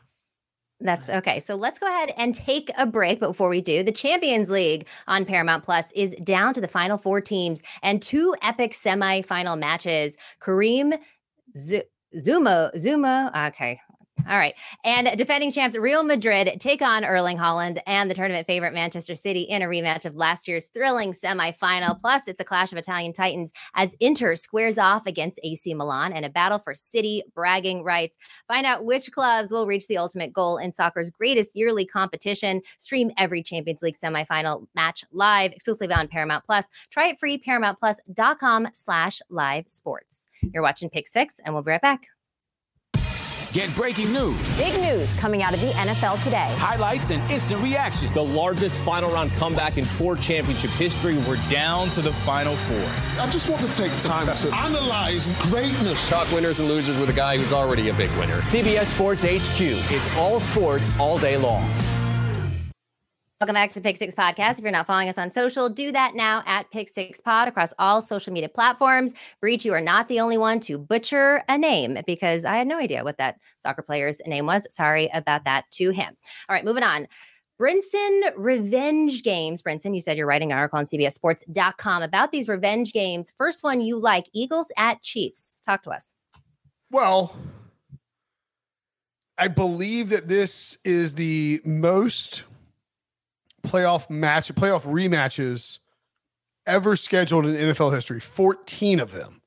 [0.81, 1.41] That's okay.
[1.41, 3.19] So let's go ahead and take a break.
[3.19, 6.97] But before we do, the Champions League on Paramount Plus is down to the final
[6.97, 10.15] four teams and two epic semifinal matches.
[10.41, 10.97] Kareem
[11.57, 11.83] Z-
[12.17, 13.29] Zuma, Zuma.
[13.49, 13.81] Okay.
[14.27, 14.55] All right.
[14.83, 19.41] And defending champs Real Madrid take on Erling Haaland and the tournament favorite Manchester City
[19.41, 21.99] in a rematch of last year's thrilling semifinal.
[21.99, 26.25] Plus, it's a clash of Italian titans as Inter squares off against AC Milan and
[26.25, 28.17] a battle for City bragging rights.
[28.47, 32.61] Find out which clubs will reach the ultimate goal in soccer's greatest yearly competition.
[32.77, 36.69] Stream every Champions League semifinal match live exclusively on Paramount Plus.
[36.91, 40.29] Try it free, paramountplus.com slash live sports.
[40.53, 42.07] You're watching Pick Six, and we'll be right back.
[43.51, 46.53] Get breaking news, Big news coming out of the NFL today.
[46.57, 48.13] highlights, and instant reactions.
[48.13, 51.17] The largest final round comeback in four Championship history.
[51.27, 53.23] We're down to the final four.
[53.23, 56.07] I just want to take time to analyze greatness.
[56.09, 58.39] Talk winners and losers with a guy who's already a big winner.
[58.41, 59.61] CBS Sports HQ.
[59.61, 61.67] It's all sports all day long.
[63.41, 64.57] Welcome back to the Pick Six Podcast.
[64.57, 67.73] If you're not following us on social, do that now at Pick Six Pod across
[67.79, 69.13] all social media platforms.
[69.39, 72.77] Breech, you are not the only one to butcher a name because I had no
[72.77, 74.67] idea what that soccer player's name was.
[74.69, 76.17] Sorry about that to him.
[76.49, 77.07] All right, moving on.
[77.57, 79.61] Brinson revenge games.
[79.61, 83.31] Brinson, you said you're writing an article on CBSSports.com about these revenge games.
[83.37, 85.61] First one you like Eagles at Chiefs.
[85.65, 86.13] Talk to us.
[86.91, 87.37] Well,
[89.37, 92.43] I believe that this is the most
[93.61, 95.79] playoff match, playoff rematches
[96.65, 99.41] ever scheduled in NFL history, 14 of them.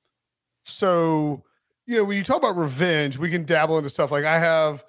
[0.65, 1.45] So,
[1.87, 4.85] you know, when you talk about revenge, we can dabble into stuff like I have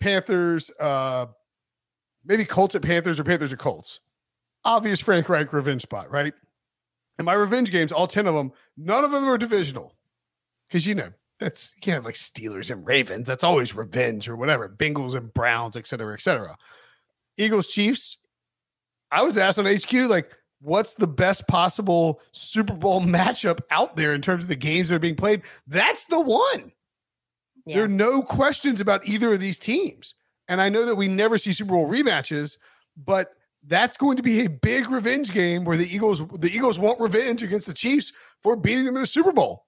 [0.00, 1.26] Panthers, uh,
[2.24, 4.00] maybe Colts at Panthers or Panthers at Colts.
[4.64, 6.32] Obvious Frank Reich revenge spot, right?
[7.18, 9.94] And my revenge games, all 10 of them, none of them are divisional.
[10.68, 13.26] Because, you know, that's, you can't have like Steelers and Ravens.
[13.26, 14.68] That's always revenge or whatever.
[14.68, 16.56] Bengals and Browns, et cetera, et cetera.
[17.36, 18.18] Eagles, Chiefs.
[19.14, 24.12] I was asked on HQ, like, what's the best possible Super Bowl matchup out there
[24.12, 25.42] in terms of the games that are being played?
[25.66, 26.72] That's the one.
[27.64, 27.76] Yeah.
[27.76, 30.14] There are no questions about either of these teams.
[30.48, 32.58] And I know that we never see Super Bowl rematches,
[32.96, 33.28] but
[33.66, 37.42] that's going to be a big revenge game where the Eagles the Eagles want revenge
[37.42, 39.64] against the Chiefs for beating them in the Super Bowl.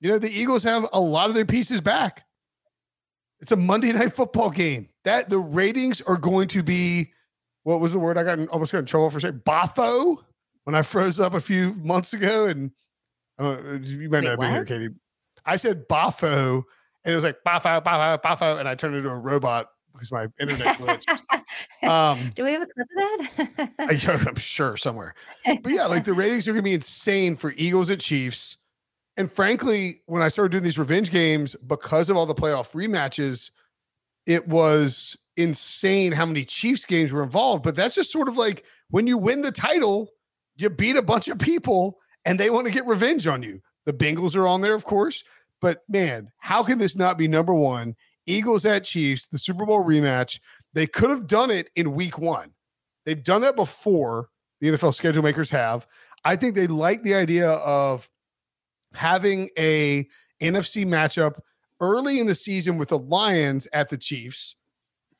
[0.00, 2.24] You know, the Eagles have a lot of their pieces back.
[3.38, 4.88] It's a Monday night football game.
[5.04, 7.12] That the ratings are going to be
[7.66, 10.18] what was the word I got in, almost got in trouble for saying botho
[10.62, 12.70] when I froze up a few months ago and
[13.40, 14.88] uh, you might Wait, not have been here, Katie.
[15.44, 16.62] I said botho
[17.04, 20.28] and it was like bafo, bafo, bafo, and I turned into a robot because my
[20.38, 21.08] internet glitched.
[21.88, 23.70] um, Do we have a clip of that?
[23.80, 25.16] I, I'm sure somewhere.
[25.44, 28.58] But yeah, like the ratings are going to be insane for Eagles at Chiefs.
[29.16, 33.50] And frankly, when I started doing these revenge games, because of all the playoff rematches,
[34.24, 37.62] it was insane how many Chiefs games were involved.
[37.62, 40.10] But that's just sort of like when you win the title,
[40.56, 43.60] you beat a bunch of people and they want to get revenge on you.
[43.84, 45.22] The Bengals are on there, of course.
[45.60, 47.94] But man, how can this not be number one?
[48.26, 50.40] Eagles at Chiefs, the Super Bowl rematch.
[50.74, 52.52] They could have done it in week one.
[53.04, 54.28] They've done that before,
[54.60, 55.86] the NFL schedule makers have.
[56.24, 58.10] I think they like the idea of
[58.94, 60.08] having a
[60.42, 61.38] NFC matchup
[61.80, 64.55] early in the season with the Lions at the Chiefs.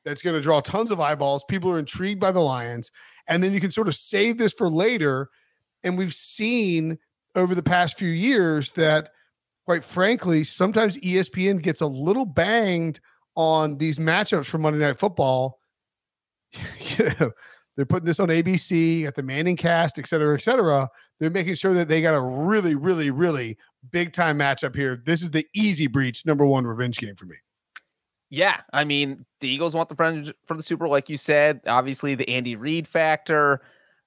[0.07, 1.43] That's going to draw tons of eyeballs.
[1.49, 2.91] People are intrigued by the Lions.
[3.27, 5.29] And then you can sort of save this for later.
[5.83, 6.97] And we've seen
[7.35, 9.09] over the past few years that
[9.67, 13.01] quite frankly, sometimes ESPN gets a little banged
[13.35, 15.59] on these matchups for Monday Night Football.
[16.97, 17.31] you know,
[17.75, 20.89] they're putting this on ABC at the ManningCast, et cetera, et cetera.
[21.19, 23.57] They're making sure that they got a really, really, really
[23.91, 25.03] big time matchup here.
[25.05, 27.35] This is the easy Breech number one revenge game for me.
[28.29, 31.61] Yeah, I mean the Eagles want the friend for the Super Bowl, like you said.
[31.67, 33.61] Obviously, the Andy Reid factor.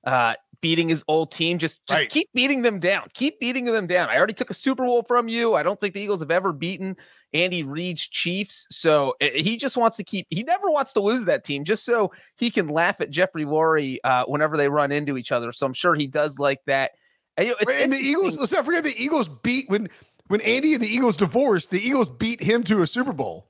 [0.04, 1.58] Uh, beating his old team.
[1.58, 2.08] Just just right.
[2.08, 3.08] keep beating them down.
[3.14, 4.08] Keep beating them down.
[4.08, 5.54] I already took a Super Bowl from you.
[5.54, 6.96] I don't think the Eagles have ever beaten
[7.32, 8.66] Andy Reid's Chiefs.
[8.70, 10.26] So eh, he just wants to keep.
[10.30, 13.98] He never wants to lose that team, just so he can laugh at Jeffrey Lurie
[14.04, 15.52] uh, whenever they run into each other.
[15.52, 16.92] So I'm sure he does like that.
[17.36, 18.36] And, you know, and the Eagles.
[18.36, 19.88] Let's not forget the Eagles beat when
[20.28, 21.70] when Andy and the Eagles divorced.
[21.70, 23.48] The Eagles beat him to a Super Bowl.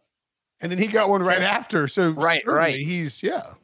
[0.61, 1.89] And then he got one right after.
[1.89, 2.79] So right, right.
[2.79, 3.55] He's yeah.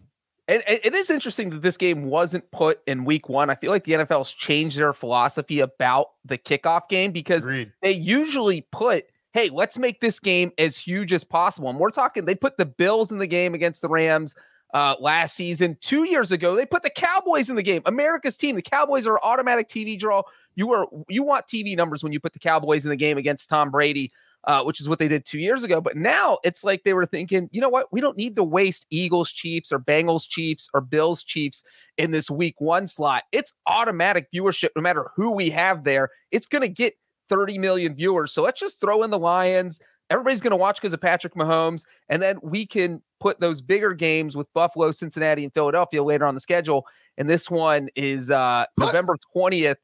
[0.49, 3.51] And it is interesting that this game wasn't put in week one.
[3.51, 7.73] I feel like the NFL's changed their philosophy about the kickoff game because Agreed.
[7.83, 11.69] they usually put, hey, let's make this game as huge as possible.
[11.69, 14.37] And we're talking, they put the Bills in the game against the Rams
[14.73, 15.77] uh, last season.
[15.81, 17.83] Two years ago, they put the Cowboys in the game.
[17.85, 18.55] America's team.
[18.55, 20.23] The Cowboys are automatic TV draw.
[20.55, 23.49] You are you want TV numbers when you put the Cowboys in the game against
[23.49, 24.13] Tom Brady
[24.47, 25.81] uh, which is what they did two years ago.
[25.81, 27.93] But now it's like they were thinking, you know what?
[27.93, 31.65] We don't need to waste Eagles Chiefs or Bengals Chiefs or Bills Chiefs
[31.99, 33.25] in this week one slot.
[33.33, 36.11] It's automatic viewership no matter who we have there.
[36.31, 36.95] It's going to get
[37.29, 38.33] 30 million viewers.
[38.33, 39.81] So let's just throw in the Lions.
[40.11, 41.83] Everybody's going to watch because of Patrick Mahomes.
[42.09, 46.35] And then we can put those bigger games with Buffalo, Cincinnati, and Philadelphia later on
[46.35, 46.87] the schedule.
[47.19, 49.77] And this one is uh, November 20th,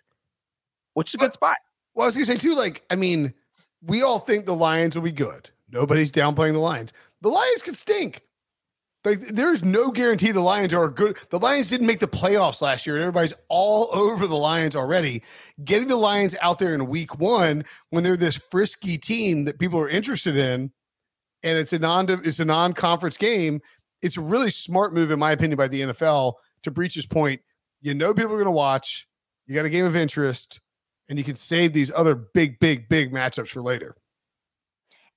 [0.94, 1.57] which is a good spot.
[1.94, 3.35] Well, I was going to say, too, like, I mean,
[3.83, 5.51] we all think the Lions will be good.
[5.71, 6.92] Nobody's downplaying the Lions.
[7.21, 8.23] The Lions could stink.
[9.05, 11.16] Like there's no guarantee the Lions are good.
[11.31, 15.23] The Lions didn't make the playoffs last year, and everybody's all over the Lions already.
[15.64, 19.81] Getting the Lions out there in week one when they're this frisky team that people
[19.81, 20.71] are interested in,
[21.42, 23.61] and it's a non it's a non-conference game.
[24.03, 27.40] It's a really smart move, in my opinion, by the NFL to Breech's point.
[27.81, 29.09] You know people are going to watch.
[29.47, 30.61] You got a game of interest
[31.09, 33.97] and you can save these other big, big, big matchups for later.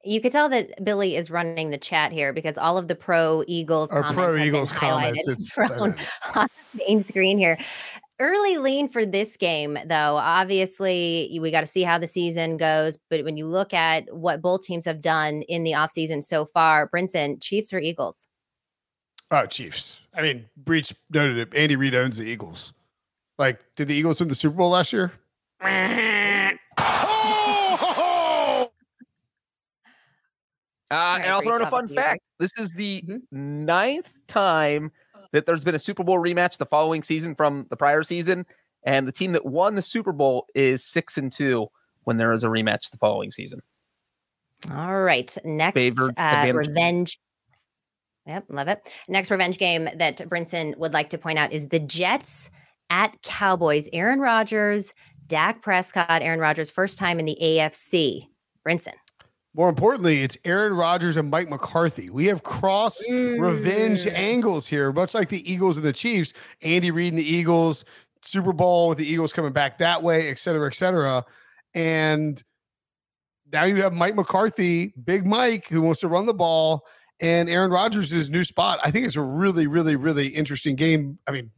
[0.03, 3.43] You could tell that Billy is running the chat here because all of the pro
[3.47, 5.95] Eagles Our pro Eagles comments it's on
[6.35, 6.49] the
[6.87, 7.57] main screen here.
[8.19, 10.15] Early lean for this game, though.
[10.15, 12.97] Obviously, we got to see how the season goes.
[13.09, 16.87] But when you look at what both teams have done in the offseason so far,
[16.87, 18.29] Brinson, Chiefs or Eagles?
[19.31, 19.99] Oh, Chiefs.
[20.13, 21.55] I mean, Breech noted it.
[21.55, 22.73] Andy Reid owns the Eagles.
[23.37, 25.11] Like, did the Eagles win the Super Bowl last year?
[30.91, 32.21] Uh, and I'll throw in a fun fact.
[32.39, 33.65] This is the mm-hmm.
[33.65, 34.91] ninth time
[35.31, 38.45] that there's been a Super Bowl rematch the following season from the prior season.
[38.83, 41.67] And the team that won the Super Bowl is six and two
[42.03, 43.61] when there is a rematch the following season.
[44.71, 45.35] All right.
[45.43, 47.19] Next uh, revenge.
[48.27, 48.89] Yep, love it.
[49.07, 52.49] Next revenge game that Brinson would like to point out is the Jets
[52.89, 53.89] at Cowboys.
[53.91, 54.93] Aaron Rodgers,
[55.27, 58.27] Dak Prescott, Aaron Rodgers, first time in the AFC.
[58.67, 58.93] Brinson.
[59.53, 62.09] More importantly, it's Aaron Rodgers and Mike McCarthy.
[62.09, 64.13] We have cross revenge Mm.
[64.13, 66.33] angles here, much like the Eagles and the Chiefs.
[66.61, 67.85] Andy Reid and the Eagles,
[68.21, 71.23] Super Bowl with the Eagles coming back that way, et cetera, et cetera.
[71.73, 72.43] And
[73.51, 76.85] now you have Mike McCarthy, Big Mike, who wants to run the ball,
[77.21, 78.79] and Aaron Rodgers' new spot.
[78.83, 81.17] I think it's a really, really, really interesting game.
[81.27, 81.51] I mean,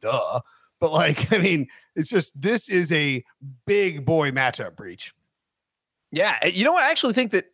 [0.00, 0.40] duh.
[0.80, 3.24] But like, I mean, it's just this is a
[3.66, 5.12] big boy matchup Breech.
[6.12, 6.84] Yeah, you know what?
[6.84, 7.46] I actually think that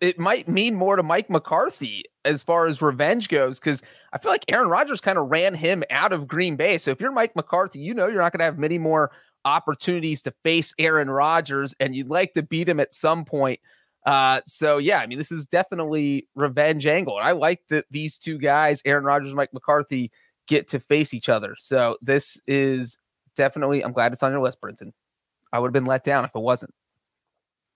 [0.00, 3.82] it might mean more to Mike McCarthy as far as revenge goes, because
[4.12, 6.78] I feel like Aaron Rodgers kind of ran him out of Green Bay.
[6.78, 9.10] So if you're Mike McCarthy, you know you're not going to have many more
[9.44, 13.60] opportunities to face Aaron Rodgers, and you'd like to beat him at some point.
[14.06, 17.18] Uh, so yeah, I mean, this is definitely revenge angle.
[17.18, 20.10] And I like that these two guys, Aaron Rodgers Mike McCarthy,
[20.46, 21.54] get to face each other.
[21.58, 22.98] So this is
[23.36, 23.84] definitely.
[23.84, 24.92] I'm glad it's on your list, Brinson.
[25.52, 26.72] I would have been let down if it wasn't.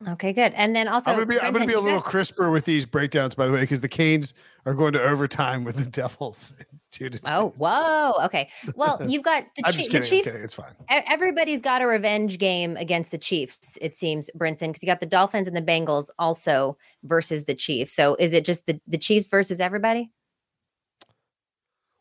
[0.06, 0.52] Okay, good.
[0.54, 2.86] And then also, I'm gonna be I'm gonna be a little guys- crisper with these
[2.86, 4.32] breakdowns, by the way, because the Canes
[4.64, 6.52] are going to overtime with the Devils.
[6.90, 7.54] Two to oh, two.
[7.64, 8.24] Oh, whoa.
[8.26, 8.48] Okay.
[8.74, 10.18] Well, you've got the, I'm Chi- just the kidding.
[10.18, 10.42] I'm Chiefs.
[10.42, 10.72] It's fine.
[10.90, 15.00] E- Everybody's got a revenge game against the Chiefs, it seems, Brinson, because you got
[15.00, 17.92] the Dolphins and the Bengals also versus the Chiefs.
[17.92, 20.10] So is it just the, the Chiefs versus everybody?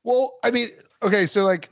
[0.07, 0.69] Well, I mean,
[1.03, 1.69] okay, so like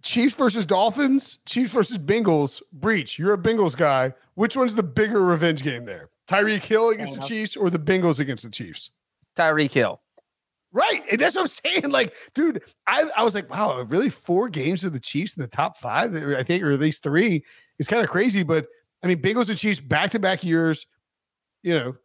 [0.00, 3.18] Chiefs versus Dolphins, Chiefs versus Bengals, Breech.
[3.18, 4.14] You're a Bengals guy.
[4.36, 6.08] Which one's the bigger revenge game there?
[6.26, 7.26] Tyreek Hill against the.
[7.26, 8.90] Chiefs or the Bengals against the Chiefs?
[9.36, 10.00] Tyreek Hill.
[10.72, 11.02] Right.
[11.12, 11.90] And that's what I'm saying.
[11.90, 15.46] Like, dude, I, I was like, wow, really four games of the Chiefs in the
[15.46, 17.44] top five, I think, or at least three.
[17.78, 18.44] It's kind of crazy.
[18.44, 18.66] But
[19.02, 20.86] I mean, Bengals and Chiefs back to back years,
[21.62, 21.96] you know,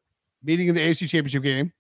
[0.43, 1.72] meeting in the AFC championship game.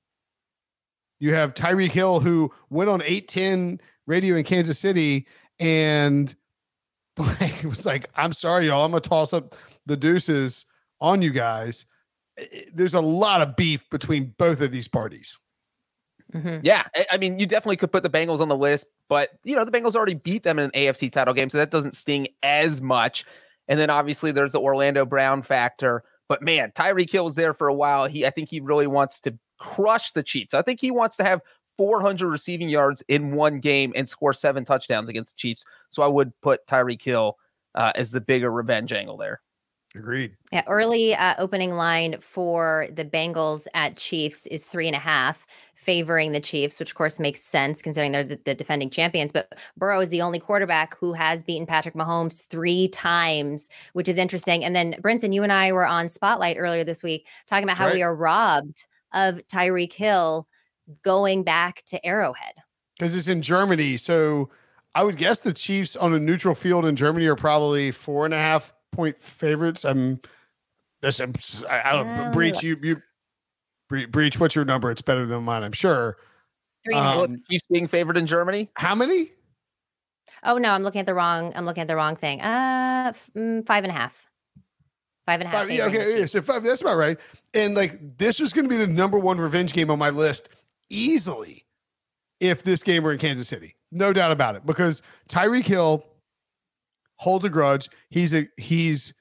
[1.23, 5.25] You have Tyreek Hill, who went on 810 radio in Kansas City
[5.57, 6.35] and
[7.17, 8.83] like, it was like, I'm sorry, y'all.
[8.83, 9.55] I'm going to toss up
[9.85, 10.65] the deuces
[10.99, 11.85] on you guys.
[12.37, 15.39] I- I- There's a lot of beef between both of these parties.
[16.33, 16.59] Mhm.
[16.61, 19.55] Yeah, I- I mean, you definitely could put the Bengals on the list, but you
[19.55, 22.27] know, the Bengals already beat them in an AFC title game, so that doesn't sting
[22.43, 23.23] as much.
[23.69, 26.03] And then obviously there's the Orlando Brown factor.
[26.27, 28.07] But man, Tyreek Hill was there for a while.
[28.07, 30.53] He, I think he really wants to crush the Chiefs.
[30.53, 31.41] I think he wants to have
[31.77, 35.65] 400 receiving yards in one game and score seven touchdowns against the Chiefs.
[35.89, 37.37] So I would put Tyreek Hill
[37.75, 39.41] uh, as the bigger revenge angle there.
[39.95, 40.35] Agreed.
[40.51, 45.45] Yeah, early uh, opening line for the Bengals at Chiefs is three and a half,
[45.75, 49.31] favoring the Chiefs, which of course makes sense considering they're the, the defending champions.
[49.31, 54.17] But Burrow is the only quarterback who has beaten Patrick Mahomes three times, which is
[54.17, 54.65] interesting.
[54.65, 57.85] And then, Brinson, you and I were on Spotlight earlier this week talking about how
[57.85, 57.93] Right.
[57.95, 60.47] we are robbed of Tyreek Hill
[61.03, 62.53] going back to Arrowhead.
[62.97, 63.97] because it's in Germany.
[63.97, 64.49] So
[64.95, 68.33] I would guess the Chiefs on a neutral field in Germany are probably four and
[68.33, 69.85] a half point favorites.
[69.85, 70.19] I'm,
[71.01, 73.01] this, I'm s- I, I don't Breech you you
[73.89, 74.39] Bre- Breech.
[74.39, 74.91] What's your number?
[74.91, 76.17] It's better than mine, I'm sure.
[76.85, 77.19] Three and a half.
[77.23, 78.69] Um, Chiefs being favored in Germany.
[78.75, 79.31] How many?
[80.43, 81.53] Oh no, I'm looking at the wrong.
[81.55, 82.41] I'm looking at the wrong thing.
[82.41, 84.27] Uh, f- mm, five and a half.
[85.25, 85.61] Five and a half.
[85.67, 87.17] Five, yeah, okay, yeah, so five, that's about right.
[87.53, 90.49] And like this was going to be the number one revenge game on my list
[90.89, 91.65] easily
[92.39, 93.75] if this game were in Kansas City.
[93.91, 94.65] No doubt about it.
[94.65, 96.05] Because Tyreek Hill
[97.17, 97.89] holds a grudge.
[98.09, 99.13] He's a he's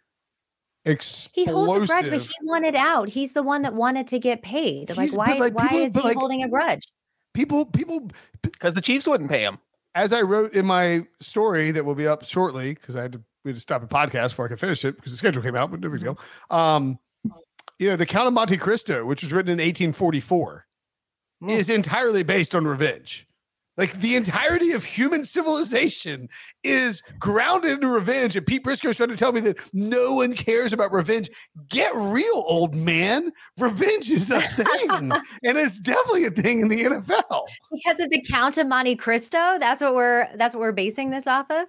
[0.85, 1.31] explosive.
[1.35, 3.09] He holds a grudge, but he wanted out.
[3.09, 4.91] He's the one that wanted to get paid.
[4.91, 5.35] Like, He's- why?
[5.39, 6.83] like, why people- is he like- holding a grudge?
[7.35, 8.11] people people
[8.43, 9.59] Because the Chiefs wouldn't pay him.
[9.95, 13.23] as I wrote in my story that will be up shortly because I had to
[13.45, 15.57] we had to stop a podcast before I could finish it because the schedule came
[15.57, 16.19] out, but no big deal.
[16.51, 16.99] Um,
[17.79, 20.67] you know, the Count of Monte Cristo, which was written in 1844,
[21.49, 23.27] is entirely based on revenge.
[23.79, 26.29] Like the entirety of human civilization
[26.63, 28.37] is grounded in revenge.
[28.37, 31.31] And Pete Prisco's trying to tell me that no one cares about revenge.
[31.69, 33.33] Get real, old man.
[33.59, 34.89] Revenge is a thing.
[35.43, 37.45] and it's definitely a thing in the NFL.
[37.73, 39.59] Because of the Count of Monte Cristo.
[39.59, 40.29] That's what we're.
[40.37, 41.67] That's what we're basing this off of.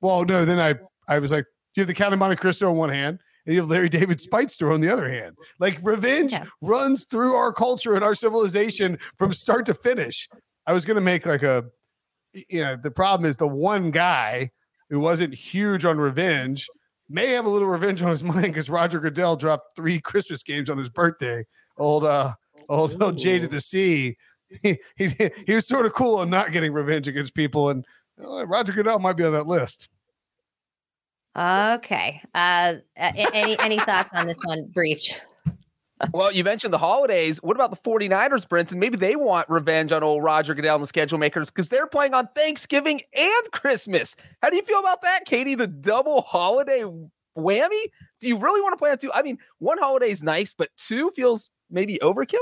[0.00, 0.74] Well, no, then I
[1.12, 1.44] I was like,
[1.74, 4.18] you have the Count of Monte Cristo on one hand, and you have Larry David
[4.18, 5.36] Speitzer on the other hand.
[5.58, 6.44] Like revenge Yeah.
[6.60, 10.28] runs through our culture and our civilization from start to finish.
[10.66, 11.64] I was gonna make like a
[12.48, 14.50] you know, the problem is the one guy
[14.88, 16.68] who wasn't huge on revenge
[17.08, 20.70] may have a little revenge on his mind because Roger Goodell dropped three Christmas games
[20.70, 21.44] on his birthday.
[21.76, 22.34] Old uh
[22.68, 24.16] old, old Jade at the Sea.
[24.64, 25.08] He, he
[25.46, 27.84] he was sort of cool on not getting revenge against people and
[28.20, 29.88] Roger Goodell might be on that list.
[31.36, 32.20] Okay.
[32.34, 35.20] Uh, any any thoughts on this one, Breech?
[36.12, 37.38] well, you mentioned the holidays.
[37.42, 38.76] What about the 49ers, Brinson?
[38.76, 42.14] Maybe they want revenge on old Roger Goodell and the schedule makers because they're playing
[42.14, 44.16] on Thanksgiving and Christmas.
[44.42, 45.54] How do you feel about that, Katie?
[45.54, 46.84] The double holiday
[47.38, 47.84] whammy?
[48.20, 49.12] Do you really want to play on two?
[49.12, 52.38] I mean, one holiday is nice, but two feels maybe overkill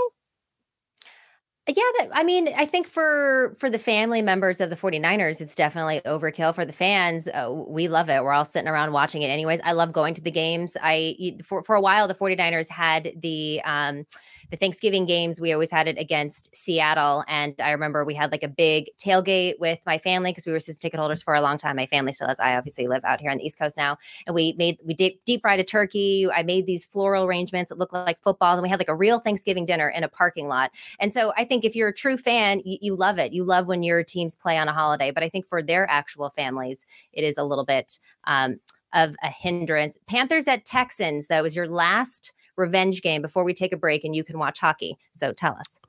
[1.69, 5.55] yeah that i mean i think for for the family members of the 49ers it's
[5.55, 8.23] definitely overkill for the fans uh, we love it.
[8.23, 9.61] We're all sitting around watching it anyways.
[9.65, 10.77] I love going to the games.
[10.83, 14.05] I for, for a while the 49ers had the um
[14.51, 17.25] the Thanksgiving games, we always had it against Seattle.
[17.29, 20.61] And I remember we had like a big tailgate with my family because we were
[20.61, 21.77] season ticket holders for a long time.
[21.77, 22.41] My family still has.
[22.41, 23.99] I obviously live out here on the East Coast now.
[24.27, 26.27] And we made, we deep, deep fried a turkey.
[26.35, 28.59] I made these floral arrangements that looked like footballs.
[28.59, 30.71] And we had like a real Thanksgiving dinner in a parking lot.
[30.99, 33.33] And so I think if you're a true fan, you, you love it.
[33.33, 35.11] You love when your teams play on a holiday.
[35.11, 38.61] But I think for their actual families, it is a little bit um,
[38.93, 39.99] of a hindrance.
[40.07, 44.15] Panthers at Texans, that was your last revenge game before we take a break and
[44.15, 44.97] you can watch hockey.
[45.13, 45.81] So tell us.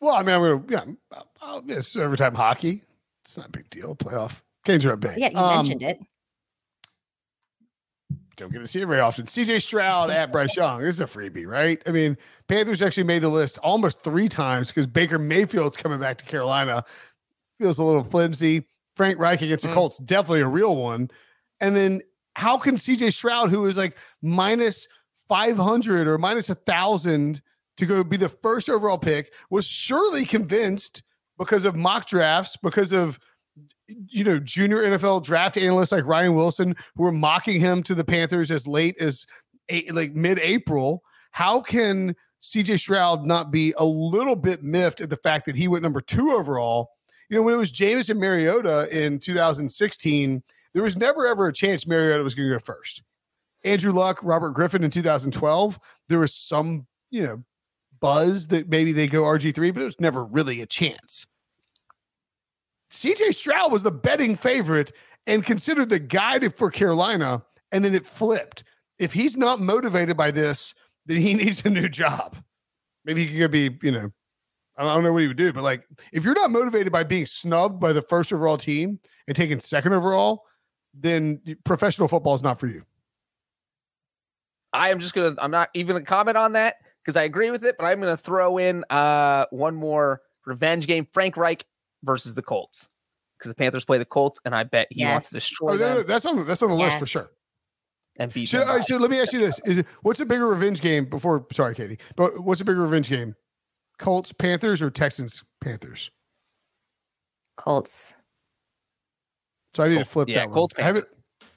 [0.00, 2.82] Well, I mean, I'm gonna yeah, I'll miss every time hockey.
[3.24, 3.94] It's not a big deal.
[3.94, 5.16] Playoff games are a big.
[5.16, 6.00] Yeah, you um, mentioned it.
[8.36, 9.26] Don't get to see it very often.
[9.26, 10.80] CJ Stroud at Bryce Young.
[10.80, 11.80] This is a freebie, right?
[11.86, 12.16] I mean,
[12.48, 16.84] Panthers actually made the list almost three times because Baker Mayfield's coming back to Carolina.
[17.60, 18.66] Feels a little flimsy.
[18.96, 19.74] Frank Reich against the mm.
[19.74, 21.10] Colts, definitely a real one.
[21.60, 22.00] And then
[22.34, 24.88] how can CJ Stroud, who is like minus
[25.28, 27.42] 500 or minus a thousand
[27.76, 31.02] to go be the first overall pick was surely convinced
[31.38, 33.18] because of mock drafts, because of
[33.88, 38.04] you know junior NFL draft analysts like Ryan Wilson who were mocking him to the
[38.04, 39.26] Panthers as late as
[39.68, 41.02] eight, like mid-April.
[41.30, 45.68] How can CJ Stroud not be a little bit miffed at the fact that he
[45.68, 46.90] went number two overall?
[47.28, 50.42] You know, when it was Jameis and Mariota in 2016,
[50.74, 53.02] there was never ever a chance Mariota was going to go first.
[53.64, 57.42] Andrew Luck, Robert Griffin in 2012, there was some, you know,
[58.00, 61.26] buzz that maybe they go RG3, but it was never really a chance.
[62.90, 64.92] CJ Stroud was the betting favorite
[65.26, 68.64] and considered the guy for Carolina, and then it flipped.
[68.98, 70.74] If he's not motivated by this,
[71.06, 72.36] then he needs a new job.
[73.04, 74.12] Maybe he could be, you know,
[74.76, 77.26] I don't know what he would do, but like if you're not motivated by being
[77.26, 80.44] snubbed by the first overall team and taking second overall,
[80.94, 82.82] then professional football is not for you.
[84.72, 85.34] I am just gonna.
[85.38, 88.16] I'm not even gonna comment on that because I agree with it, but I'm gonna
[88.16, 91.64] throw in uh one more revenge game: Frank Reich
[92.04, 92.88] versus the Colts
[93.38, 95.12] because the Panthers play the Colts, and I bet he yes.
[95.12, 96.04] wants to destroy oh, them.
[96.06, 97.30] That's on that's on the list for sure.
[98.16, 98.46] And beat.
[98.46, 101.06] So, so let me ask you this: Is, What's a bigger revenge game?
[101.06, 103.34] Before, sorry, Katie, but what's a bigger revenge game?
[103.98, 106.10] Colts Panthers or Texans Panthers?
[107.56, 108.14] Colts.
[109.74, 110.08] So I need Colts.
[110.08, 110.54] to flip yeah, that one.
[110.54, 110.74] Colts.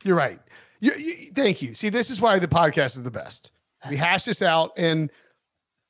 [0.04, 0.40] You're right.
[0.86, 1.74] You, you, thank you.
[1.74, 3.50] See, this is why the podcast is the best.
[3.90, 5.12] We hash this out, and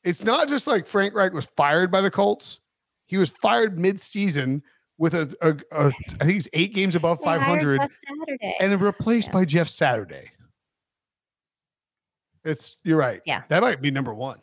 [0.06, 2.62] it's not just like Frank Reich was fired by the Colts.
[3.06, 4.64] He was fired mid-season
[4.98, 7.82] with a, a, a I think he's eight games above 500
[8.62, 9.34] and replaced yeah.
[9.34, 10.32] by Jeff Saturday.
[12.46, 13.20] It's you're right.
[13.26, 14.40] Yeah, that might be number one.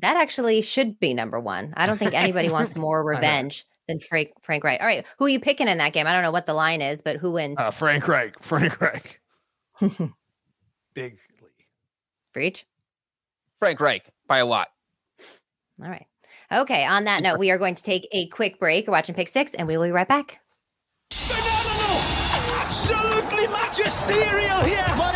[0.00, 1.72] That actually should be number one.
[1.78, 4.82] I don't think anybody wants more revenge than Frank Frank Reich.
[4.82, 6.06] All right, who are you picking in that game?
[6.06, 7.58] I don't know what the line is, but who wins?
[7.58, 8.42] Uh, Frank Reich.
[8.42, 9.20] Frank Reich.
[10.94, 11.18] Bigly.
[12.32, 12.66] Breech?
[13.58, 14.68] Frank Reich by a lot.
[15.82, 16.06] All right.
[16.52, 16.84] Okay.
[16.84, 18.86] On that note, we are going to take a quick break.
[18.86, 20.40] We're watching Pick Six, and we will be right back.
[21.10, 22.00] Phenomenal!
[22.60, 25.08] Absolutely magisterial here!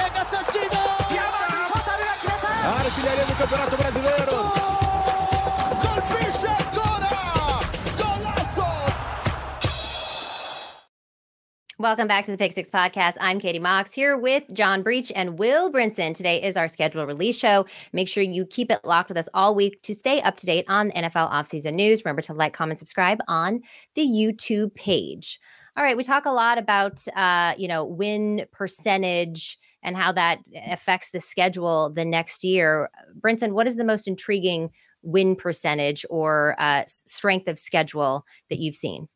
[11.83, 13.17] Welcome back to the Pick Six Podcast.
[13.21, 16.15] I'm Katie Mox here with John Breech and Will Brinson.
[16.15, 17.67] Today is our scheduled release show.
[17.93, 20.65] Make sure you keep it locked with us all week to stay up to date
[20.69, 22.05] on NFL offseason news.
[22.05, 23.63] Remember to like, comment, subscribe on
[23.97, 25.41] the YouTube page.
[25.77, 30.39] All right, we talk a lot about uh, you know win percentage and how that
[30.71, 32.91] affects the schedule the next year.
[33.19, 34.71] Brinson, what is the most intriguing
[35.03, 39.09] win percentage or uh, strength of schedule that you've seen?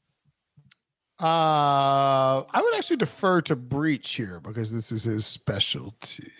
[1.18, 6.30] Uh, I would actually defer to Breech here because this is his specialty.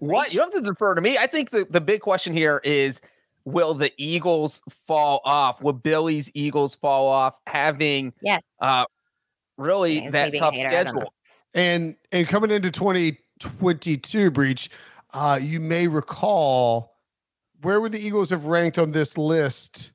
[0.00, 1.16] What you have to defer to me?
[1.16, 3.00] I think the, the big question here is
[3.46, 5.62] will the Eagles fall off?
[5.62, 8.84] Will Billy's Eagles fall off having yes uh
[9.56, 11.14] really that tough schedule?
[11.54, 14.68] And and coming into 2022 Breech,
[15.14, 16.98] uh you may recall
[17.62, 19.92] where would the Eagles have ranked on this list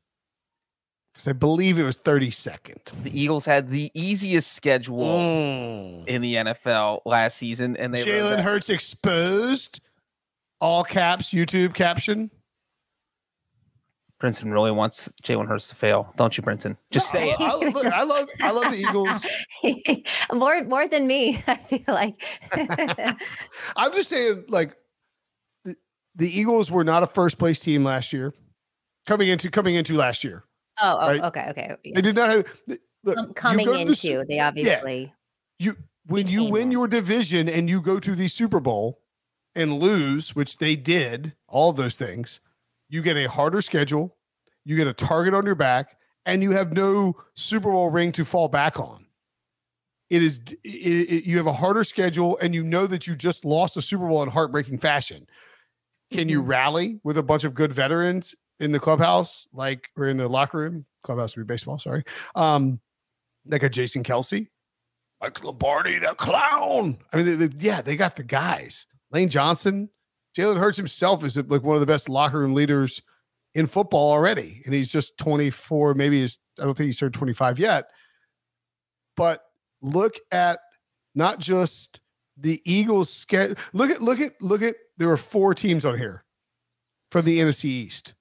[1.28, 3.04] I believe it was 32nd.
[3.04, 6.08] The Eagles had the easiest schedule Mm.
[6.08, 9.82] in the NFL last season, and they wrote Jalen that- Hurts exposed.
[10.62, 12.32] All caps YouTube caption.
[14.22, 16.76] Brinson really wants Jalen Hurts to fail, don't you, Brinson?
[16.92, 17.40] Just say it.
[17.40, 20.04] I, I- look, I love I love the Eagles.
[20.34, 22.16] more more than me, I feel like.
[23.78, 24.76] I'm just saying, like
[25.64, 25.76] the,
[26.16, 28.34] the Eagles were not a first place team last year.
[29.08, 30.44] Coming into coming into last year,
[30.82, 31.24] oh, oh Right.
[31.24, 31.76] okay, okay.
[31.84, 31.96] yeah.
[31.96, 32.46] they did not have.
[33.04, 34.20] Look, Coming into.
[34.20, 35.14] the they obviously.
[35.58, 36.74] you when you win that.
[36.74, 39.02] your division and you go to the Super Bowl
[39.56, 42.40] and lose, which they did, all those things,
[42.90, 44.16] you get a harder schedule,
[44.66, 48.26] you get a target on your back, and you have no Super Bowl ring to
[48.26, 49.06] fall back on.
[50.10, 53.46] It is it, it- you have a harder schedule, and you know that you just
[53.46, 55.28] lost a Super Bowl in heartbreaking fashion.
[56.12, 56.50] Can you mm-hmm.
[56.50, 60.58] rally with a bunch of good veterans in the clubhouse, like or in the locker
[60.60, 60.86] room?
[61.04, 62.04] Clubhouse would be baseball, sorry.
[62.36, 62.80] Um,
[63.46, 64.48] like a Jason Kelce,
[65.22, 66.98] like Lombardi, the clown.
[67.14, 68.86] I mean, they, they- yeah, they got the guys.
[69.12, 69.90] Lane Johnson,
[70.38, 73.02] Jalen Hurts himself is like one of the best locker room leaders
[73.56, 75.94] in football already, and he's just 24.
[75.96, 77.86] Maybe he's I don't think he's turned 25 yet.
[79.18, 79.42] But
[79.82, 80.60] look at
[81.16, 82.00] not just
[82.38, 83.10] the Eagles.
[83.12, 84.76] Ske- look at look at look at.
[84.98, 86.24] There were four teams on here
[87.12, 88.14] from the NFC East.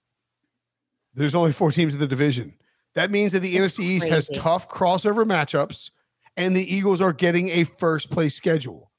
[1.18, 2.54] There's only four teams in the division.
[2.94, 5.90] That means that the It's NFC East has tough crossover matchups,
[6.36, 8.90] and the Eagles are getting a first place schedule.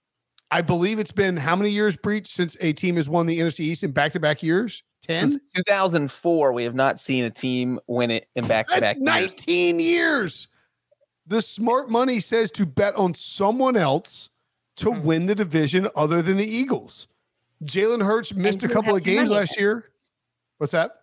[0.51, 3.61] I believe it's been how many years Breech since a team has won the NFC
[3.61, 4.83] East in back to back years?
[5.03, 5.29] 10?
[5.29, 9.05] Since 2004, we have not seen a team win it in back-to-back years.
[9.05, 10.47] 19 years.
[11.27, 14.29] The smart money says to bet on someone else
[14.77, 15.03] to Hmm.
[15.03, 17.07] win the division other than the Eagles.
[17.63, 19.85] Jalen Hurts missed a couple of games last year.
[20.57, 20.98] What's that?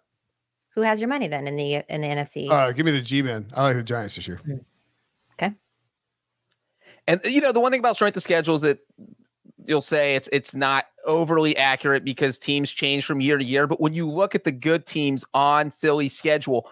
[0.76, 2.50] Who has your money then in the in the NFC?
[2.50, 3.46] Uh, give me the G man.
[3.54, 4.40] I like the Giants this year.
[5.32, 5.54] okay.
[7.08, 8.78] And you know, the one thing about strength of schedule is that
[9.66, 13.66] you'll say it's it's not overly accurate because teams change from year to year.
[13.66, 16.70] But when you look at the good teams on Philly's schedule,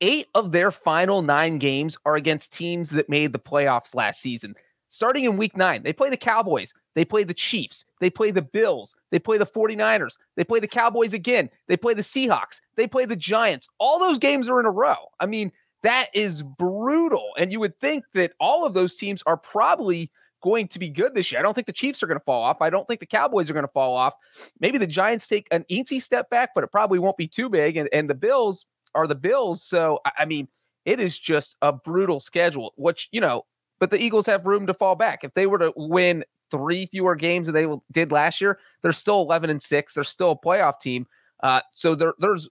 [0.00, 4.56] eight of their final nine games are against teams that made the playoffs last season.
[4.88, 8.42] Starting in week nine, they play the Cowboys, they play the Chiefs, they play the
[8.42, 12.86] Bills, they play the 49ers, they play the Cowboys again, they play the Seahawks, they
[12.86, 13.68] play the Giants.
[13.78, 14.96] All those games are in a row.
[15.20, 17.30] I mean, that is brutal.
[17.38, 20.10] And you would think that all of those teams are probably
[20.42, 21.38] going to be good this year.
[21.38, 22.62] I don't think the Chiefs are going to fall off.
[22.62, 24.14] I don't think the Cowboys are going to fall off.
[24.58, 27.76] Maybe the Giants take an easy step back, but it probably won't be too big.
[27.76, 29.62] And, and the Bills are the Bills.
[29.62, 30.48] So, I- I mean,
[30.86, 33.44] it is just a brutal schedule, which, you know,
[33.78, 35.24] but the Eagles have room to fall back.
[35.24, 39.22] If they were to win three fewer games than they did last year, they're still
[39.22, 39.94] 11 and six.
[39.94, 41.06] They're still a playoff team.
[41.42, 42.48] Uh, so there, there's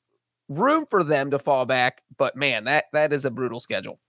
[0.49, 2.01] room for them to fall back.
[2.17, 3.99] But man, that that is a brutal schedule.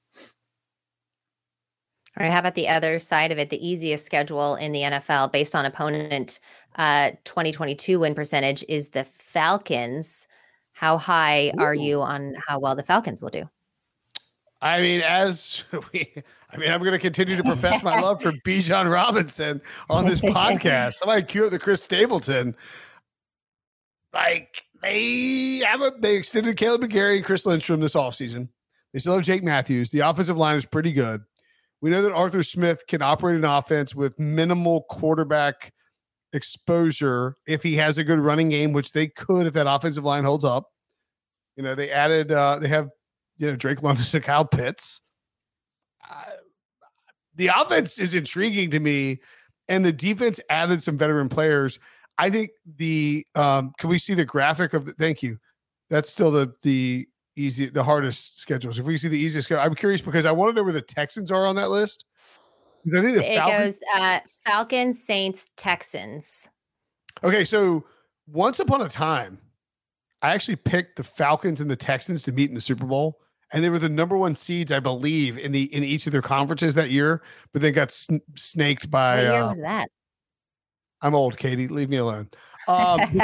[2.18, 2.32] All right.
[2.32, 3.50] How about the other side of it?
[3.50, 6.40] The easiest schedule in the NFL based on opponent
[6.76, 10.26] uh 2022 win percentage is the Falcons.
[10.72, 13.48] How high are you on how well the Falcons will do?
[14.62, 16.12] I mean, as we,
[16.52, 20.20] I mean, I'm going to continue to profess my love for Bijan Robinson on this
[20.20, 20.94] podcast.
[20.94, 22.54] Somebody cue up the Chris Stapleton.
[24.12, 28.48] Like they have a, they extended Kaleb McGary and Chris Lindstrom this offseason.
[28.92, 29.90] They still have Jake Matthews.
[29.90, 31.22] The offensive line is pretty good.
[31.80, 35.72] We know that Arthur Smith can operate an offense with minimal quarterback
[36.32, 40.24] exposure if he has a good running game, which they could if that offensive line
[40.24, 40.70] holds up.
[41.56, 42.90] You know, they added, uh, they have
[43.40, 45.00] you know Drake London to Kyle Pitts.
[47.36, 49.20] The offense is intriguing to me,
[49.68, 51.78] and the defense added some veteran players.
[52.18, 55.38] I think the um, can we see the graphic of the thank you.
[55.88, 58.78] That's still the the easy the hardest schedules.
[58.78, 60.82] If we see the easiest schedule, I'm curious because I want to know where the
[60.82, 62.04] Texans are on that list.
[62.84, 66.48] 'Cause I think the It Falcons- goes uh Falcons, Saints, Texans.
[67.22, 67.84] Okay, so
[68.26, 69.38] once upon a time,
[70.22, 73.20] I actually picked the Falcons and the Texans to meet in the Super Bowl,
[73.52, 76.22] and they were the number one seeds, I believe, in the in each of their
[76.22, 77.22] conferences that year.
[77.52, 79.16] But they got sn- snaked by.
[79.16, 79.88] What year uh, was that?
[81.02, 81.68] I'm old, Katie.
[81.68, 82.28] Leave me alone.
[82.68, 83.00] Um,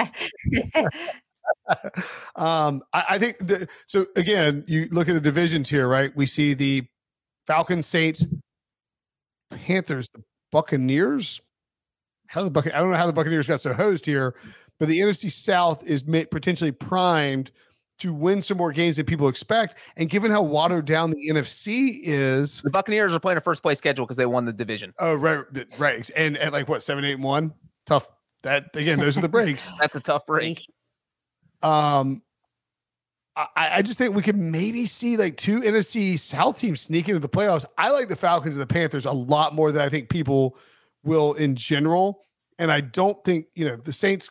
[2.37, 4.07] um, I, I think the, so.
[4.17, 6.15] Again, you look at the divisions here, right?
[6.17, 6.87] We see the
[7.47, 8.27] Falcons, Saints,
[9.51, 11.41] Panthers, the Buccaneers.
[12.29, 14.35] How the Buc- I don't know how the Buccaneers got so hosed here,
[14.81, 17.53] but the NFC South is potentially primed
[17.99, 19.77] to win some more games than people expect.
[19.97, 23.79] And given how watered down the NFC is, The Buccaneers are playing a first place
[23.79, 24.93] schedule because they won the division.
[24.99, 25.45] oh right,
[25.79, 27.55] right, and at like what seven, eight, one,
[27.87, 28.09] tough.
[28.43, 29.71] That again, those are the breaks.
[29.81, 30.65] That's a tough break.
[31.63, 32.23] Um,
[33.35, 37.21] I, I just think we could maybe see like two NFC South teams sneak into
[37.21, 37.65] the playoffs.
[37.77, 40.57] I like the Falcons and the Panthers a lot more than I think people
[41.05, 42.23] will in general.
[42.59, 44.31] And I don't think, you know, the Saints,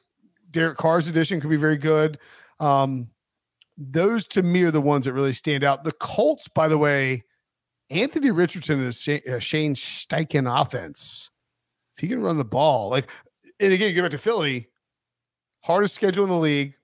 [0.50, 2.18] Derek Carr's addition could be very good.
[2.60, 3.10] Um,
[3.78, 5.84] those to me are the ones that really stand out.
[5.84, 7.24] The Colts, by the way,
[7.90, 11.32] Anthony Richardson uh, Shane Steichen offense.
[11.98, 13.10] If he can run the ball, like,
[13.60, 14.70] and again, you get back to Philly,
[15.64, 16.76] hardest schedule in the league,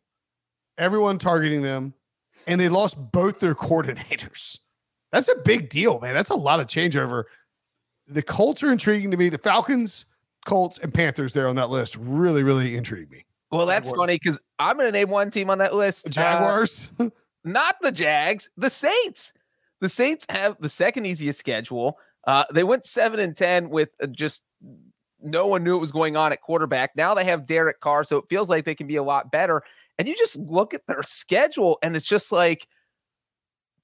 [0.78, 1.94] everyone targeting them,
[2.48, 4.60] and they lost both their coordinators.
[5.12, 6.14] That's a big deal, man.
[6.14, 7.26] That's a lot of changeover.
[8.08, 9.30] The Colts are intriguing to me.
[9.30, 10.06] The Falcons,
[10.46, 13.26] Colts, and Panthers there on that list really, really intrigue me.
[13.52, 14.02] Well, that's Jaguars.
[14.02, 16.06] funny because I'm going to name one team on that list.
[16.06, 16.90] The Jaguars.
[17.00, 17.10] Uh,
[17.44, 19.34] not the Jags, the Saints.
[19.82, 21.98] The Saints have the second easiest schedule.
[22.26, 24.44] Uh, they went seven and ten with uh, just
[25.22, 26.96] no one knew what was going on at quarterback.
[26.96, 29.64] Now they have Derek Carr, so it feels like they can be a lot better.
[29.98, 32.68] And you just look at their schedule, and it's just like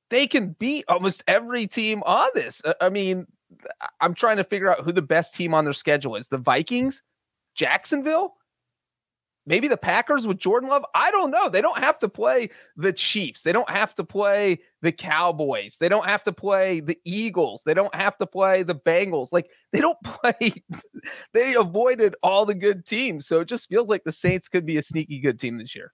[0.10, 2.62] they can beat almost every team on this.
[2.64, 3.28] Uh, I mean,
[4.00, 6.28] I'm trying to figure out who the best team on their schedule is.
[6.28, 7.04] The Vikings,
[7.56, 8.37] Jacksonville,
[9.48, 10.86] maybe the Packers with Jordan Love.
[10.94, 11.50] I don't know.
[11.50, 13.42] They don't have to play the Chiefs.
[13.42, 15.78] They don't have to play the Cowboys.
[15.80, 17.64] They don't have to play the Eagles.
[17.66, 19.30] They don't have to play the Bengals.
[19.32, 20.54] Like they don't play.
[21.34, 23.26] they avoided all the good teams.
[23.26, 25.94] So it just feels like the Saints could be a sneaky good team this year.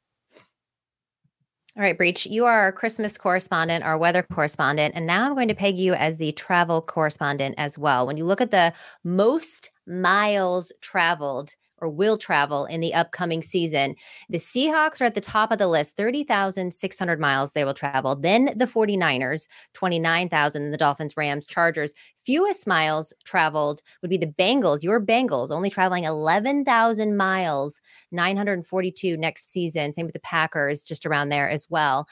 [1.75, 5.47] All right, Breech, you are our Christmas correspondent, our weather correspondent, and now I'm going
[5.47, 8.05] to peg you as the travel correspondent as well.
[8.05, 8.73] When you look at the
[9.03, 13.95] most miles traveled or will travel in the upcoming season.
[14.29, 18.15] The Seahawks are at the top of the list, 30,600 miles they will travel.
[18.15, 21.93] Then the 49ers, 29,000, the Dolphins, Rams, Chargers.
[22.15, 27.81] Fewest miles traveled would be the Bengals, your Bengals, only traveling 11,000 miles,
[28.11, 29.93] 942 next season.
[29.93, 32.07] Same with the Packers, just around there as well.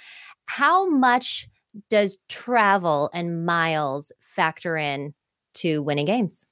[0.47, 1.47] How much
[1.89, 5.13] does travel and miles factor in
[5.53, 6.47] to winning games?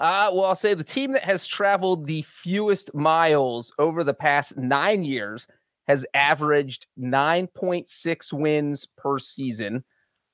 [0.00, 4.56] Uh, well, I'll say the team that has traveled the fewest miles over the past
[4.56, 5.46] nine years
[5.88, 9.84] has averaged 9.6 wins per season.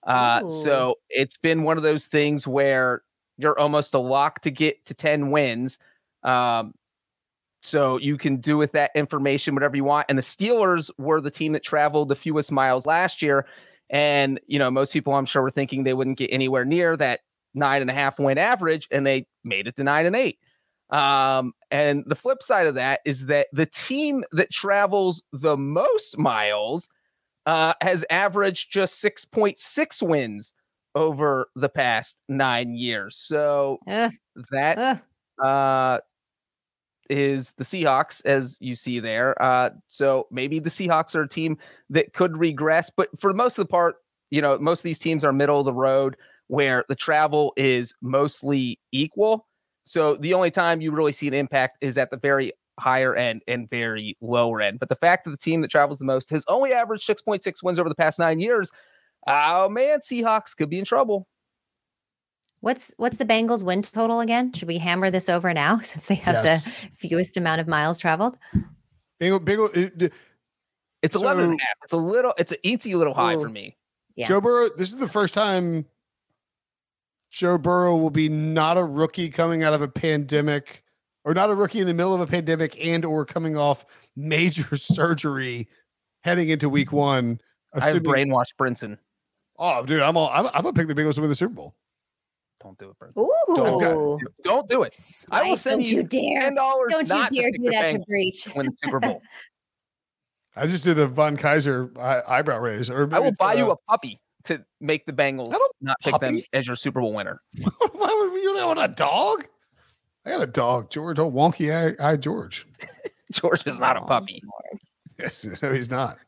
[0.07, 3.03] Uh, so it's been one of those things where
[3.39, 5.79] you're almost a lock to get to 10 wins.
[6.23, 6.73] Um,
[7.61, 10.07] so you can do with that information whatever you want.
[10.09, 13.47] And the Steelers were the team that traveled the fewest miles last year.
[13.91, 17.21] And, you know, most people I'm sure were thinking they wouldn't get anywhere near that
[17.57, 20.39] nine and a half win average, and they made it to nine and eight.
[20.91, 26.19] Um, and the flip side of that is that the team that travels the most
[26.19, 26.89] miles
[27.47, 30.55] uh, has averaged just 6.6 wins
[30.95, 33.17] over the past nine years.
[33.17, 34.11] So uh,
[34.51, 35.03] that
[35.43, 35.99] uh,
[37.11, 39.41] is the Seahawks, as you see there.
[39.43, 41.59] Uh, so maybe the Seahawks are a team
[41.91, 43.97] that could regress, but for most of the part,
[44.31, 46.17] you know, most of these teams are middle of the road
[46.49, 49.47] where the travel is mostly equal.
[49.85, 53.43] So the only time you really see an impact is at the very higher end
[53.47, 54.79] and very lower end.
[54.79, 57.79] But the fact that the team that travels the most has only averaged 6.6 wins
[57.79, 58.71] over the past nine years,
[59.27, 61.27] oh man, Seahawks could be in trouble.
[62.61, 64.53] What's what's the Bengals win total again?
[64.53, 66.81] Should we hammer this over now since they have yes.
[66.81, 68.39] the fewest amount of miles traveled?
[69.19, 70.09] Bengal, Bengal, it, uh,
[71.03, 71.77] it's so, 11 and a half.
[71.85, 73.77] It's a little, it's an easy little high for me.
[74.17, 74.29] Yeah.
[74.29, 75.87] Joe Burrow, this is the first time
[77.37, 80.83] Joe Burrow will be not a rookie coming out of a pandemic
[81.23, 83.85] or not a rookie in the middle of a pandemic and or coming off
[84.17, 85.69] major surgery
[86.23, 87.39] heading into week one.
[87.75, 88.97] Assuming, I have brainwashed Brinson.
[89.59, 91.75] Oh, dude, I'm all I'm, I'm gonna pick the Bengals to win the Super Bowl.
[92.63, 93.19] Don't do it, Brinson.
[93.19, 93.55] Ooh.
[93.55, 94.95] Don't, don't do it.
[94.95, 96.55] Spike, I will send don't you, dare.
[96.55, 98.49] Don't you dare do that to Breech.
[98.57, 99.21] Win the Super Bowl.
[100.57, 102.89] I just did the Von Kaiser uh, eyebrow raise.
[102.89, 106.27] Or I will buy you uh, a puppy to make the Bengals not pick puppy?
[106.27, 107.41] them as your Super Bowl winner.
[107.93, 109.45] Why would you want a dog?
[110.25, 111.19] I got a dog, George.
[111.19, 112.67] Oh, wonky eye, eye George.
[113.33, 114.43] George is not a puppy.
[115.63, 116.19] no, he's not.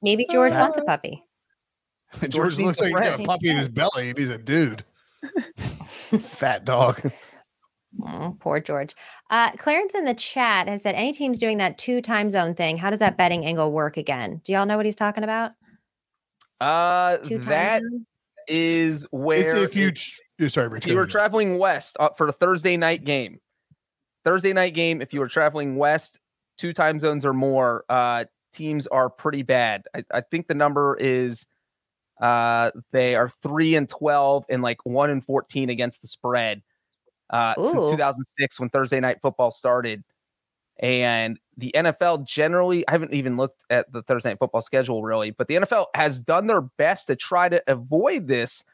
[0.00, 1.22] Maybe George uh, wants a puppy.
[2.20, 4.84] George, George looks like he's got a puppy in his belly, and he's a dude.
[6.20, 7.00] Fat dog.
[8.04, 8.94] Oh, poor George.
[9.30, 12.78] Uh, Clarence in the chat has said any teams doing that two time zone thing,
[12.78, 14.40] how does that betting angle work again?
[14.44, 15.52] Do y'all know what he's talking about?
[16.62, 17.82] Uh, that
[18.46, 19.88] is where it's if you
[20.38, 23.40] it, sorry, if you were traveling west uh, for a Thursday night game.
[24.24, 26.20] Thursday night game, if you were traveling west,
[26.56, 29.82] two time zones or more, uh, teams are pretty bad.
[29.92, 31.44] I, I think the number is
[32.20, 36.62] uh, they are three and twelve and like one and fourteen against the spread
[37.30, 40.04] uh, since 2006 when Thursday night football started.
[40.82, 45.30] And the NFL generally, I haven't even looked at the Thursday night football schedule really,
[45.30, 48.64] but the NFL has done their best to try to avoid this.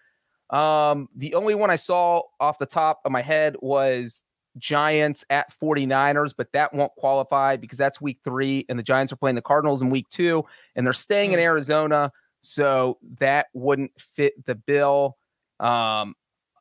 [0.48, 4.24] Um, the only one I saw off the top of my head was
[4.56, 9.16] Giants at 49ers, but that won't qualify because that's week three, and the Giants are
[9.16, 10.42] playing the Cardinals in week two,
[10.76, 12.10] and they're staying in Arizona.
[12.40, 15.18] So that wouldn't fit the bill.
[15.60, 16.14] Um,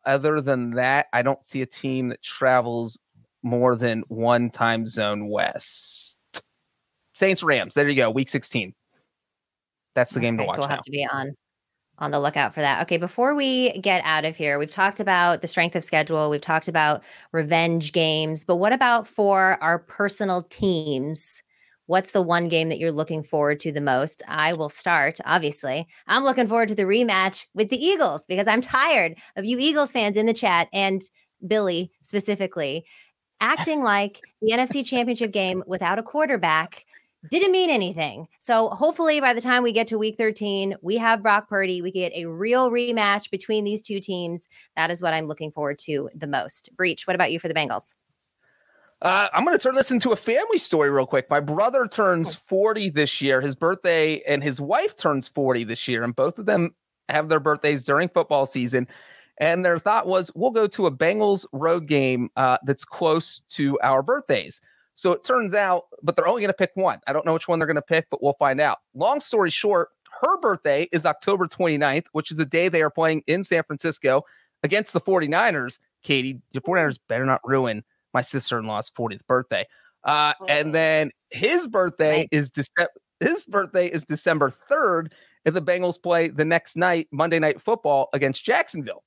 [0.06, 3.00] other than that, I don't see a team that travels
[3.48, 6.18] more than one time zone west.
[7.14, 7.74] Saints Rams.
[7.74, 8.12] There you go.
[8.12, 8.74] Week 16.
[9.96, 10.56] That's the game to watch.
[10.56, 10.76] So we'll now.
[10.76, 11.34] have to be on
[12.00, 12.82] on the lookout for that.
[12.84, 16.42] Okay, before we get out of here, we've talked about the strength of schedule, we've
[16.42, 21.42] talked about revenge games, but what about for our personal teams?
[21.88, 24.22] What's the one game that you're looking forward to the most?
[24.28, 25.88] I will start, obviously.
[26.06, 29.92] I'm looking forward to the rematch with the Eagles because I'm tired of you Eagles
[29.92, 31.02] fans in the chat and
[31.48, 32.86] Billy specifically
[33.40, 36.86] acting like the NFC Championship game without a quarterback
[37.30, 38.28] didn't mean anything.
[38.40, 41.82] So hopefully by the time we get to week 13, we have Brock Purdy.
[41.82, 44.48] We get a real rematch between these two teams.
[44.76, 46.70] That is what I'm looking forward to the most.
[46.76, 47.96] Breech, what about you for the Bengals?
[49.02, 51.30] Uh, I'm going to turn this into a family story real quick.
[51.30, 53.42] My brother turns 40 this year.
[53.42, 56.74] His birthday and his wife turns 40 this year, and both of them
[57.08, 58.88] have their birthdays during football season.
[59.40, 63.80] And their thought was, we'll go to a Bengals road game uh, that's close to
[63.82, 64.62] our birthdays.
[64.96, 67.00] So it turns out, but they're only going to pick one.
[67.06, 68.80] I don't know which one they're going to pick, but we'll find out.
[68.96, 69.90] Long story short,
[70.22, 74.24] her birthday is October 29th, which is the day they are playing in San Francisco
[74.64, 75.78] against the 49ers.
[76.02, 77.84] Katie, the 49ers better not ruin
[78.14, 79.68] my sister-in-law's 40th birthday.
[80.04, 82.92] Uh, and then his birthday is December.
[83.20, 85.12] His birthday is December 3rd,
[85.46, 89.04] and the Bengals play the next night, Monday Night Football against Jacksonville.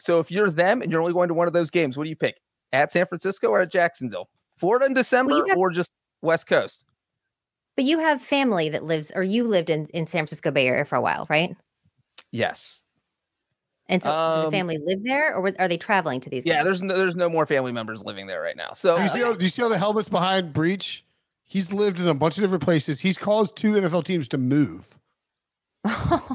[0.00, 2.10] So if you're them and you're only going to one of those games, what do
[2.10, 2.36] you pick?
[2.72, 4.28] At San Francisco or at Jacksonville?
[4.56, 5.90] Florida in December you have- or just
[6.22, 6.84] West Coast?
[7.76, 10.84] But you have family that lives, or you lived in, in San Francisco Bay Area
[10.84, 11.56] for a while, right?
[12.32, 12.82] Yes.
[13.88, 16.56] And so does Um, the family live there or are they traveling to these Yeah,
[16.56, 16.66] games?
[16.66, 18.72] there's no, there's no more family members living there right now.
[18.74, 21.04] So Do you, see all, do you see all the helmets behind Breech?
[21.46, 23.00] He's lived in a bunch of different places.
[23.00, 24.98] He's caused two NFL teams to move.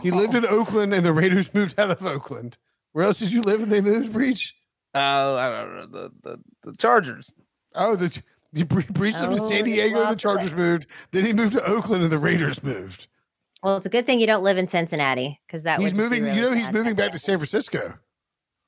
[0.01, 2.57] He lived in Oakland, and the Raiders moved out of Oakland.
[2.94, 4.56] Where else did you live when they moved, Breech?
[4.96, 7.34] uh, I don't know the, the the Chargers.
[7.76, 8.22] Oh, the
[8.54, 10.88] the Bre- Breech lived in Oh, San Diego, and the swapped Chargers moved.
[11.12, 13.08] Then he moved to Oakland, and the Raiders moved.
[13.64, 16.10] Well, it's a good thing you don't live in Cincinnati because that he's would just
[16.12, 16.24] be moving.
[16.26, 17.96] really you know, he's moving back to San Francisco.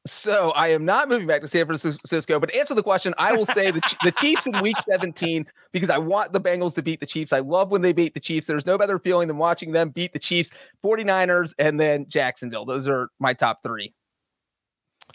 [0.08, 2.40] So I am not moving back to San Francisco.
[2.40, 5.90] But to answer the question, I will say the, the Chiefs in Week 17 because
[5.90, 7.34] I want the Bengals to beat the Chiefs.
[7.34, 8.46] I love when they beat the Chiefs.
[8.46, 10.52] There's no better feeling than watching them beat the Chiefs,
[10.84, 12.66] 49ers, and then Jacksonville.
[12.66, 13.94] Those are my top three.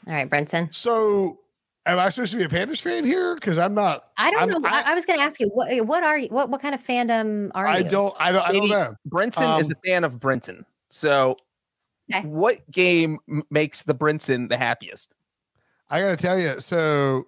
[0.07, 0.73] All right, Brinson.
[0.75, 1.39] So,
[1.87, 3.35] am I supposed to be a Panthers fan here?
[3.35, 4.05] Because I'm not.
[4.17, 4.69] I don't I'm- know.
[4.69, 6.81] I, I was going to ask you what what are you what what kind of
[6.81, 7.89] fandom are I you?
[7.89, 8.15] don't.
[8.19, 8.43] I don't.
[8.43, 8.95] I don't Katie, know.
[9.09, 10.65] Brinson is Um, a fan of Brinson.
[10.91, 11.37] So
[12.13, 12.27] Okay.
[12.27, 13.19] what game
[13.51, 15.15] makes the Brinson the happiest?
[15.91, 16.59] I gotta tell you.
[16.61, 17.27] So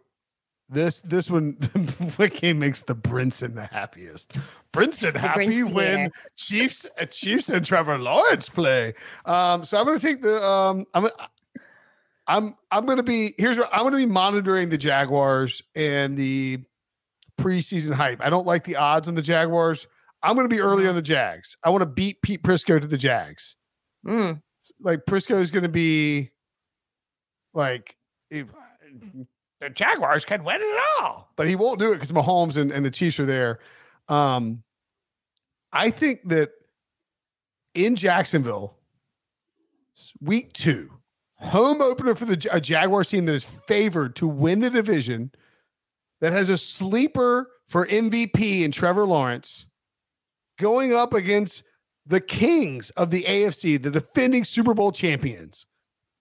[0.69, 1.53] this this one,
[2.17, 4.39] what game makes the Brinson the happiest?
[4.73, 5.73] Brinson happy Brinson.
[5.75, 8.95] when Chiefs uh, Chiefs and Trevor Lawrence play.
[9.27, 11.09] Um, so I'm gonna take the um, I'm
[12.27, 16.61] I'm I'm gonna be here's what I'm gonna be monitoring the Jaguars and the
[17.41, 18.25] preseason hype.
[18.25, 19.87] I don't like the odds on the Jaguars.
[20.23, 21.57] I'm gonna be early on the Jags.
[21.65, 23.57] I want to beat Pete Prisco to the Jags.
[24.07, 24.43] Mm.
[24.81, 26.31] Like Prisco is going to be
[27.55, 27.97] like
[28.31, 28.49] if
[29.61, 32.85] the Jaguars can win it all, but he won't do it because Mahomes and, and
[32.85, 33.59] the Chiefs are there.
[34.09, 34.63] Um,
[35.73, 36.51] I think that
[37.75, 38.77] in Jacksonville,
[40.21, 40.91] week two,
[41.43, 45.33] home opener for the a Jaguars team that is favored to win the division,
[46.21, 49.67] that has a sleeper for MVP in Trevor Lawrence,
[50.59, 51.65] going up against
[52.07, 55.67] the kings of the AFC, the defending Super Bowl champions.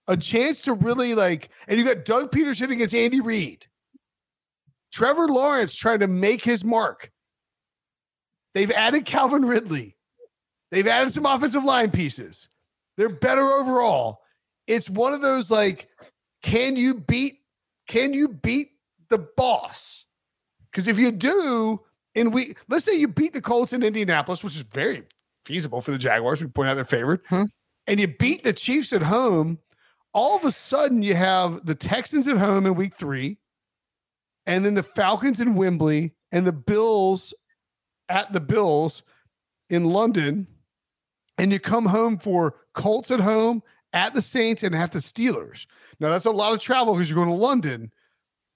[0.08, 3.66] A chance to really like, and you got Doug Pederson against Andy Reid.
[4.92, 7.12] Trevor Lawrence trying to make his mark.
[8.54, 9.96] They've added Calvin Ridley.
[10.70, 12.48] They've added some offensive line pieces.
[12.96, 14.21] They're better overall.
[14.66, 15.88] It's one of those like,
[16.42, 17.40] can you beat,
[17.88, 18.70] can you beat
[19.08, 20.04] the boss?
[20.70, 21.80] Because if you do,
[22.14, 25.04] and we let's say you beat the Colts in Indianapolis, which is very
[25.44, 26.40] feasible for the Jaguars.
[26.40, 27.44] We point out they're favored, Hmm.
[27.86, 29.58] and you beat the Chiefs at home.
[30.14, 33.38] All of a sudden, you have the Texans at home in Week Three,
[34.46, 37.34] and then the Falcons in Wembley, and the Bills
[38.08, 39.02] at the Bills
[39.70, 40.46] in London,
[41.38, 45.66] and you come home for Colts at home, at the Saints, and at the Steelers.
[46.00, 47.92] Now that's a lot of travel because you're going to London,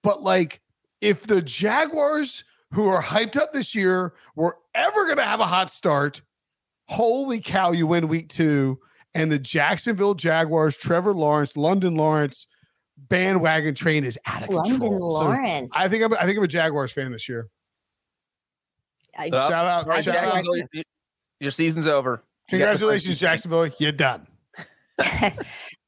[0.02, 0.60] but like
[1.00, 5.46] if the Jaguars who are hyped up this year were ever going to have a
[5.46, 6.22] hot start.
[6.88, 8.78] Holy cow, you win week two.
[9.14, 12.46] And the Jacksonville Jaguars, Trevor Lawrence, London Lawrence
[12.98, 15.16] bandwagon train is out of London control.
[15.18, 15.70] So Lawrence.
[15.72, 17.46] I think I'm I think I'm a Jaguars fan this year.
[19.16, 20.44] I- shout out, Right, shout out.
[20.44, 20.84] Your-
[21.40, 22.10] Your season's over.
[22.10, 23.68] You got the Congratulations, Jacksonville.
[23.78, 24.26] You're done.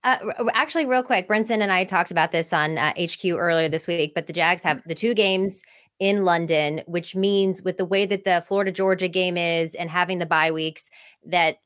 [0.05, 0.17] Uh,
[0.55, 4.13] actually, real quick, Brinson and I talked about this on uh, HQ earlier this week,
[4.15, 5.63] but the Jags have the two games
[5.99, 10.19] in London, which means with the way that the Florida Georgia game is and having
[10.19, 10.89] the bye weeks,
[11.27, 11.57] that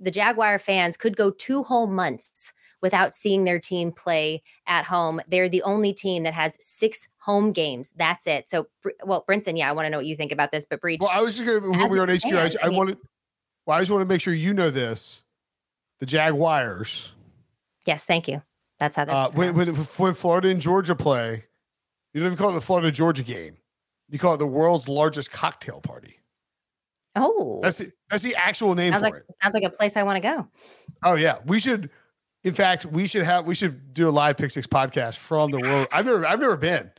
[0.00, 5.20] the Jaguar fans could go two whole months without seeing their team play at home.
[5.28, 7.92] They're the only team that has six home games.
[7.96, 8.48] That's it.
[8.48, 8.66] So,
[9.04, 11.00] well, Brinson, yeah, I want to know what you think about this, but Breech.
[11.00, 12.78] Well, I was just going to, when we were on HQ, I, I I mean-
[12.78, 12.98] wanted,
[13.64, 15.22] well, I just want to make sure you know this.
[15.98, 17.12] The Jaguars,
[17.86, 18.42] yes, thank you.
[18.78, 21.44] That's how that's uh, when, when, when Florida and Georgia play,
[22.12, 23.56] you don't even call it the Florida Georgia game.
[24.08, 26.20] You call it the world's largest cocktail party.
[27.16, 29.22] Oh, That's the, that's the actual name sounds like it.
[29.42, 30.48] sounds like a place I want to go.
[31.02, 31.88] Oh yeah, we should.
[32.44, 35.58] In fact, we should have we should do a live Pick Six podcast from the
[35.58, 35.88] world.
[35.90, 36.90] I've never I've never been,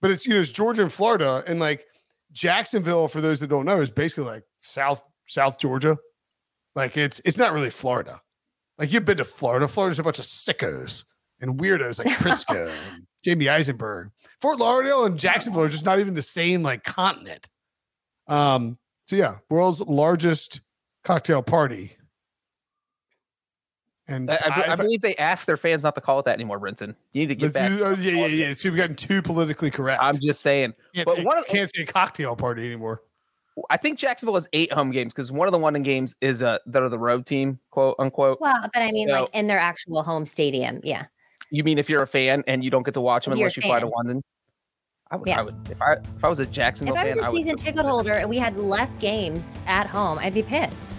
[0.00, 1.84] but it's you know it's Georgia and Florida and like
[2.32, 3.08] Jacksonville.
[3.08, 5.98] For those that don't know, is basically like South South Georgia.
[6.74, 8.22] Like it's it's not really Florida.
[8.78, 9.66] Like you've been to Florida.
[9.68, 11.04] Florida's a bunch of sickos
[11.40, 14.10] and weirdos like Prisco and Jamey Eisenberg.
[14.40, 17.48] Fort Lauderdale and Jacksonville are just not even the same like continent.
[18.26, 18.78] Um.
[19.06, 20.60] So yeah, world's largest
[21.02, 21.96] cocktail party.
[24.06, 26.58] And I, I, I believe they asked their fans not to call it that anymore,
[26.58, 26.94] Brinson.
[27.12, 27.70] You need to get back.
[27.70, 28.52] do- oh, yeah, yeah, yeah.
[28.54, 30.02] So we've gotten too politically correct.
[30.02, 30.72] I'm just saying.
[30.94, 33.02] can't, but say, one of- can't say cocktail party anymore.
[33.70, 36.58] I think Jacksonville has eight home games because one of the London games is uh
[36.66, 38.40] they're the road team, quote unquote.
[38.40, 40.80] Well, but I mean, like in their actual home stadium.
[40.82, 41.06] Yeah.
[41.50, 43.56] You mean if you're a fan and you don't get to watch them If unless
[43.56, 43.86] you fly to.
[43.88, 44.22] London?
[45.10, 45.38] I would, Yeah.
[45.38, 47.36] I would if I if I was a Jacksonville If I was fan, a would
[47.36, 50.94] season go- ticket holder and we had less games at home, I'd be pissed.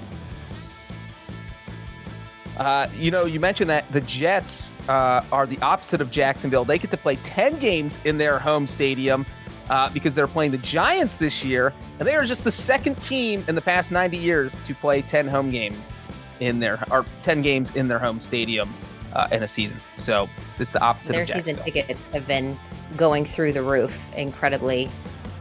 [2.58, 6.66] Uh, you know, you mentioned that the Jets uh, are the opposite of Jacksonville.
[6.66, 9.26] They get to play 10 games in their home stadium
[9.70, 11.74] uh, because they're playing the Giants this year.
[12.00, 15.28] And they are just the second team in the past 90 years to play 10
[15.28, 15.92] home games
[16.40, 18.74] in their, or 10 games in their home stadium
[19.14, 19.80] uh, in a season.
[19.98, 22.58] So it's the opposite Their season tickets have been
[22.96, 24.90] going through the roof, incredibly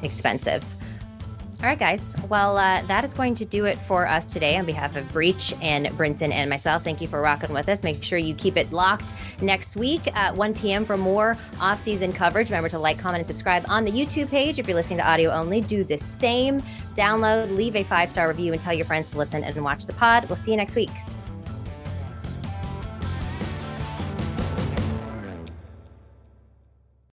[0.02, 0.64] expensive.
[1.60, 2.14] All right, guys.
[2.28, 4.56] Well, uh, that is going to do it for us today.
[4.58, 7.82] On behalf of Breech and Brinson and myself, thank you for rocking with us.
[7.82, 10.84] Make sure you keep it locked next week at 1 p.m.
[10.84, 12.48] for more off-season coverage.
[12.48, 14.60] Remember to like, comment, and subscribe on the YouTube page.
[14.60, 16.62] If you're listening to audio only, do the same.
[16.94, 20.28] Download, leave a five-star review, and tell your friends to listen and watch the pod.
[20.28, 20.92] We'll see you next week.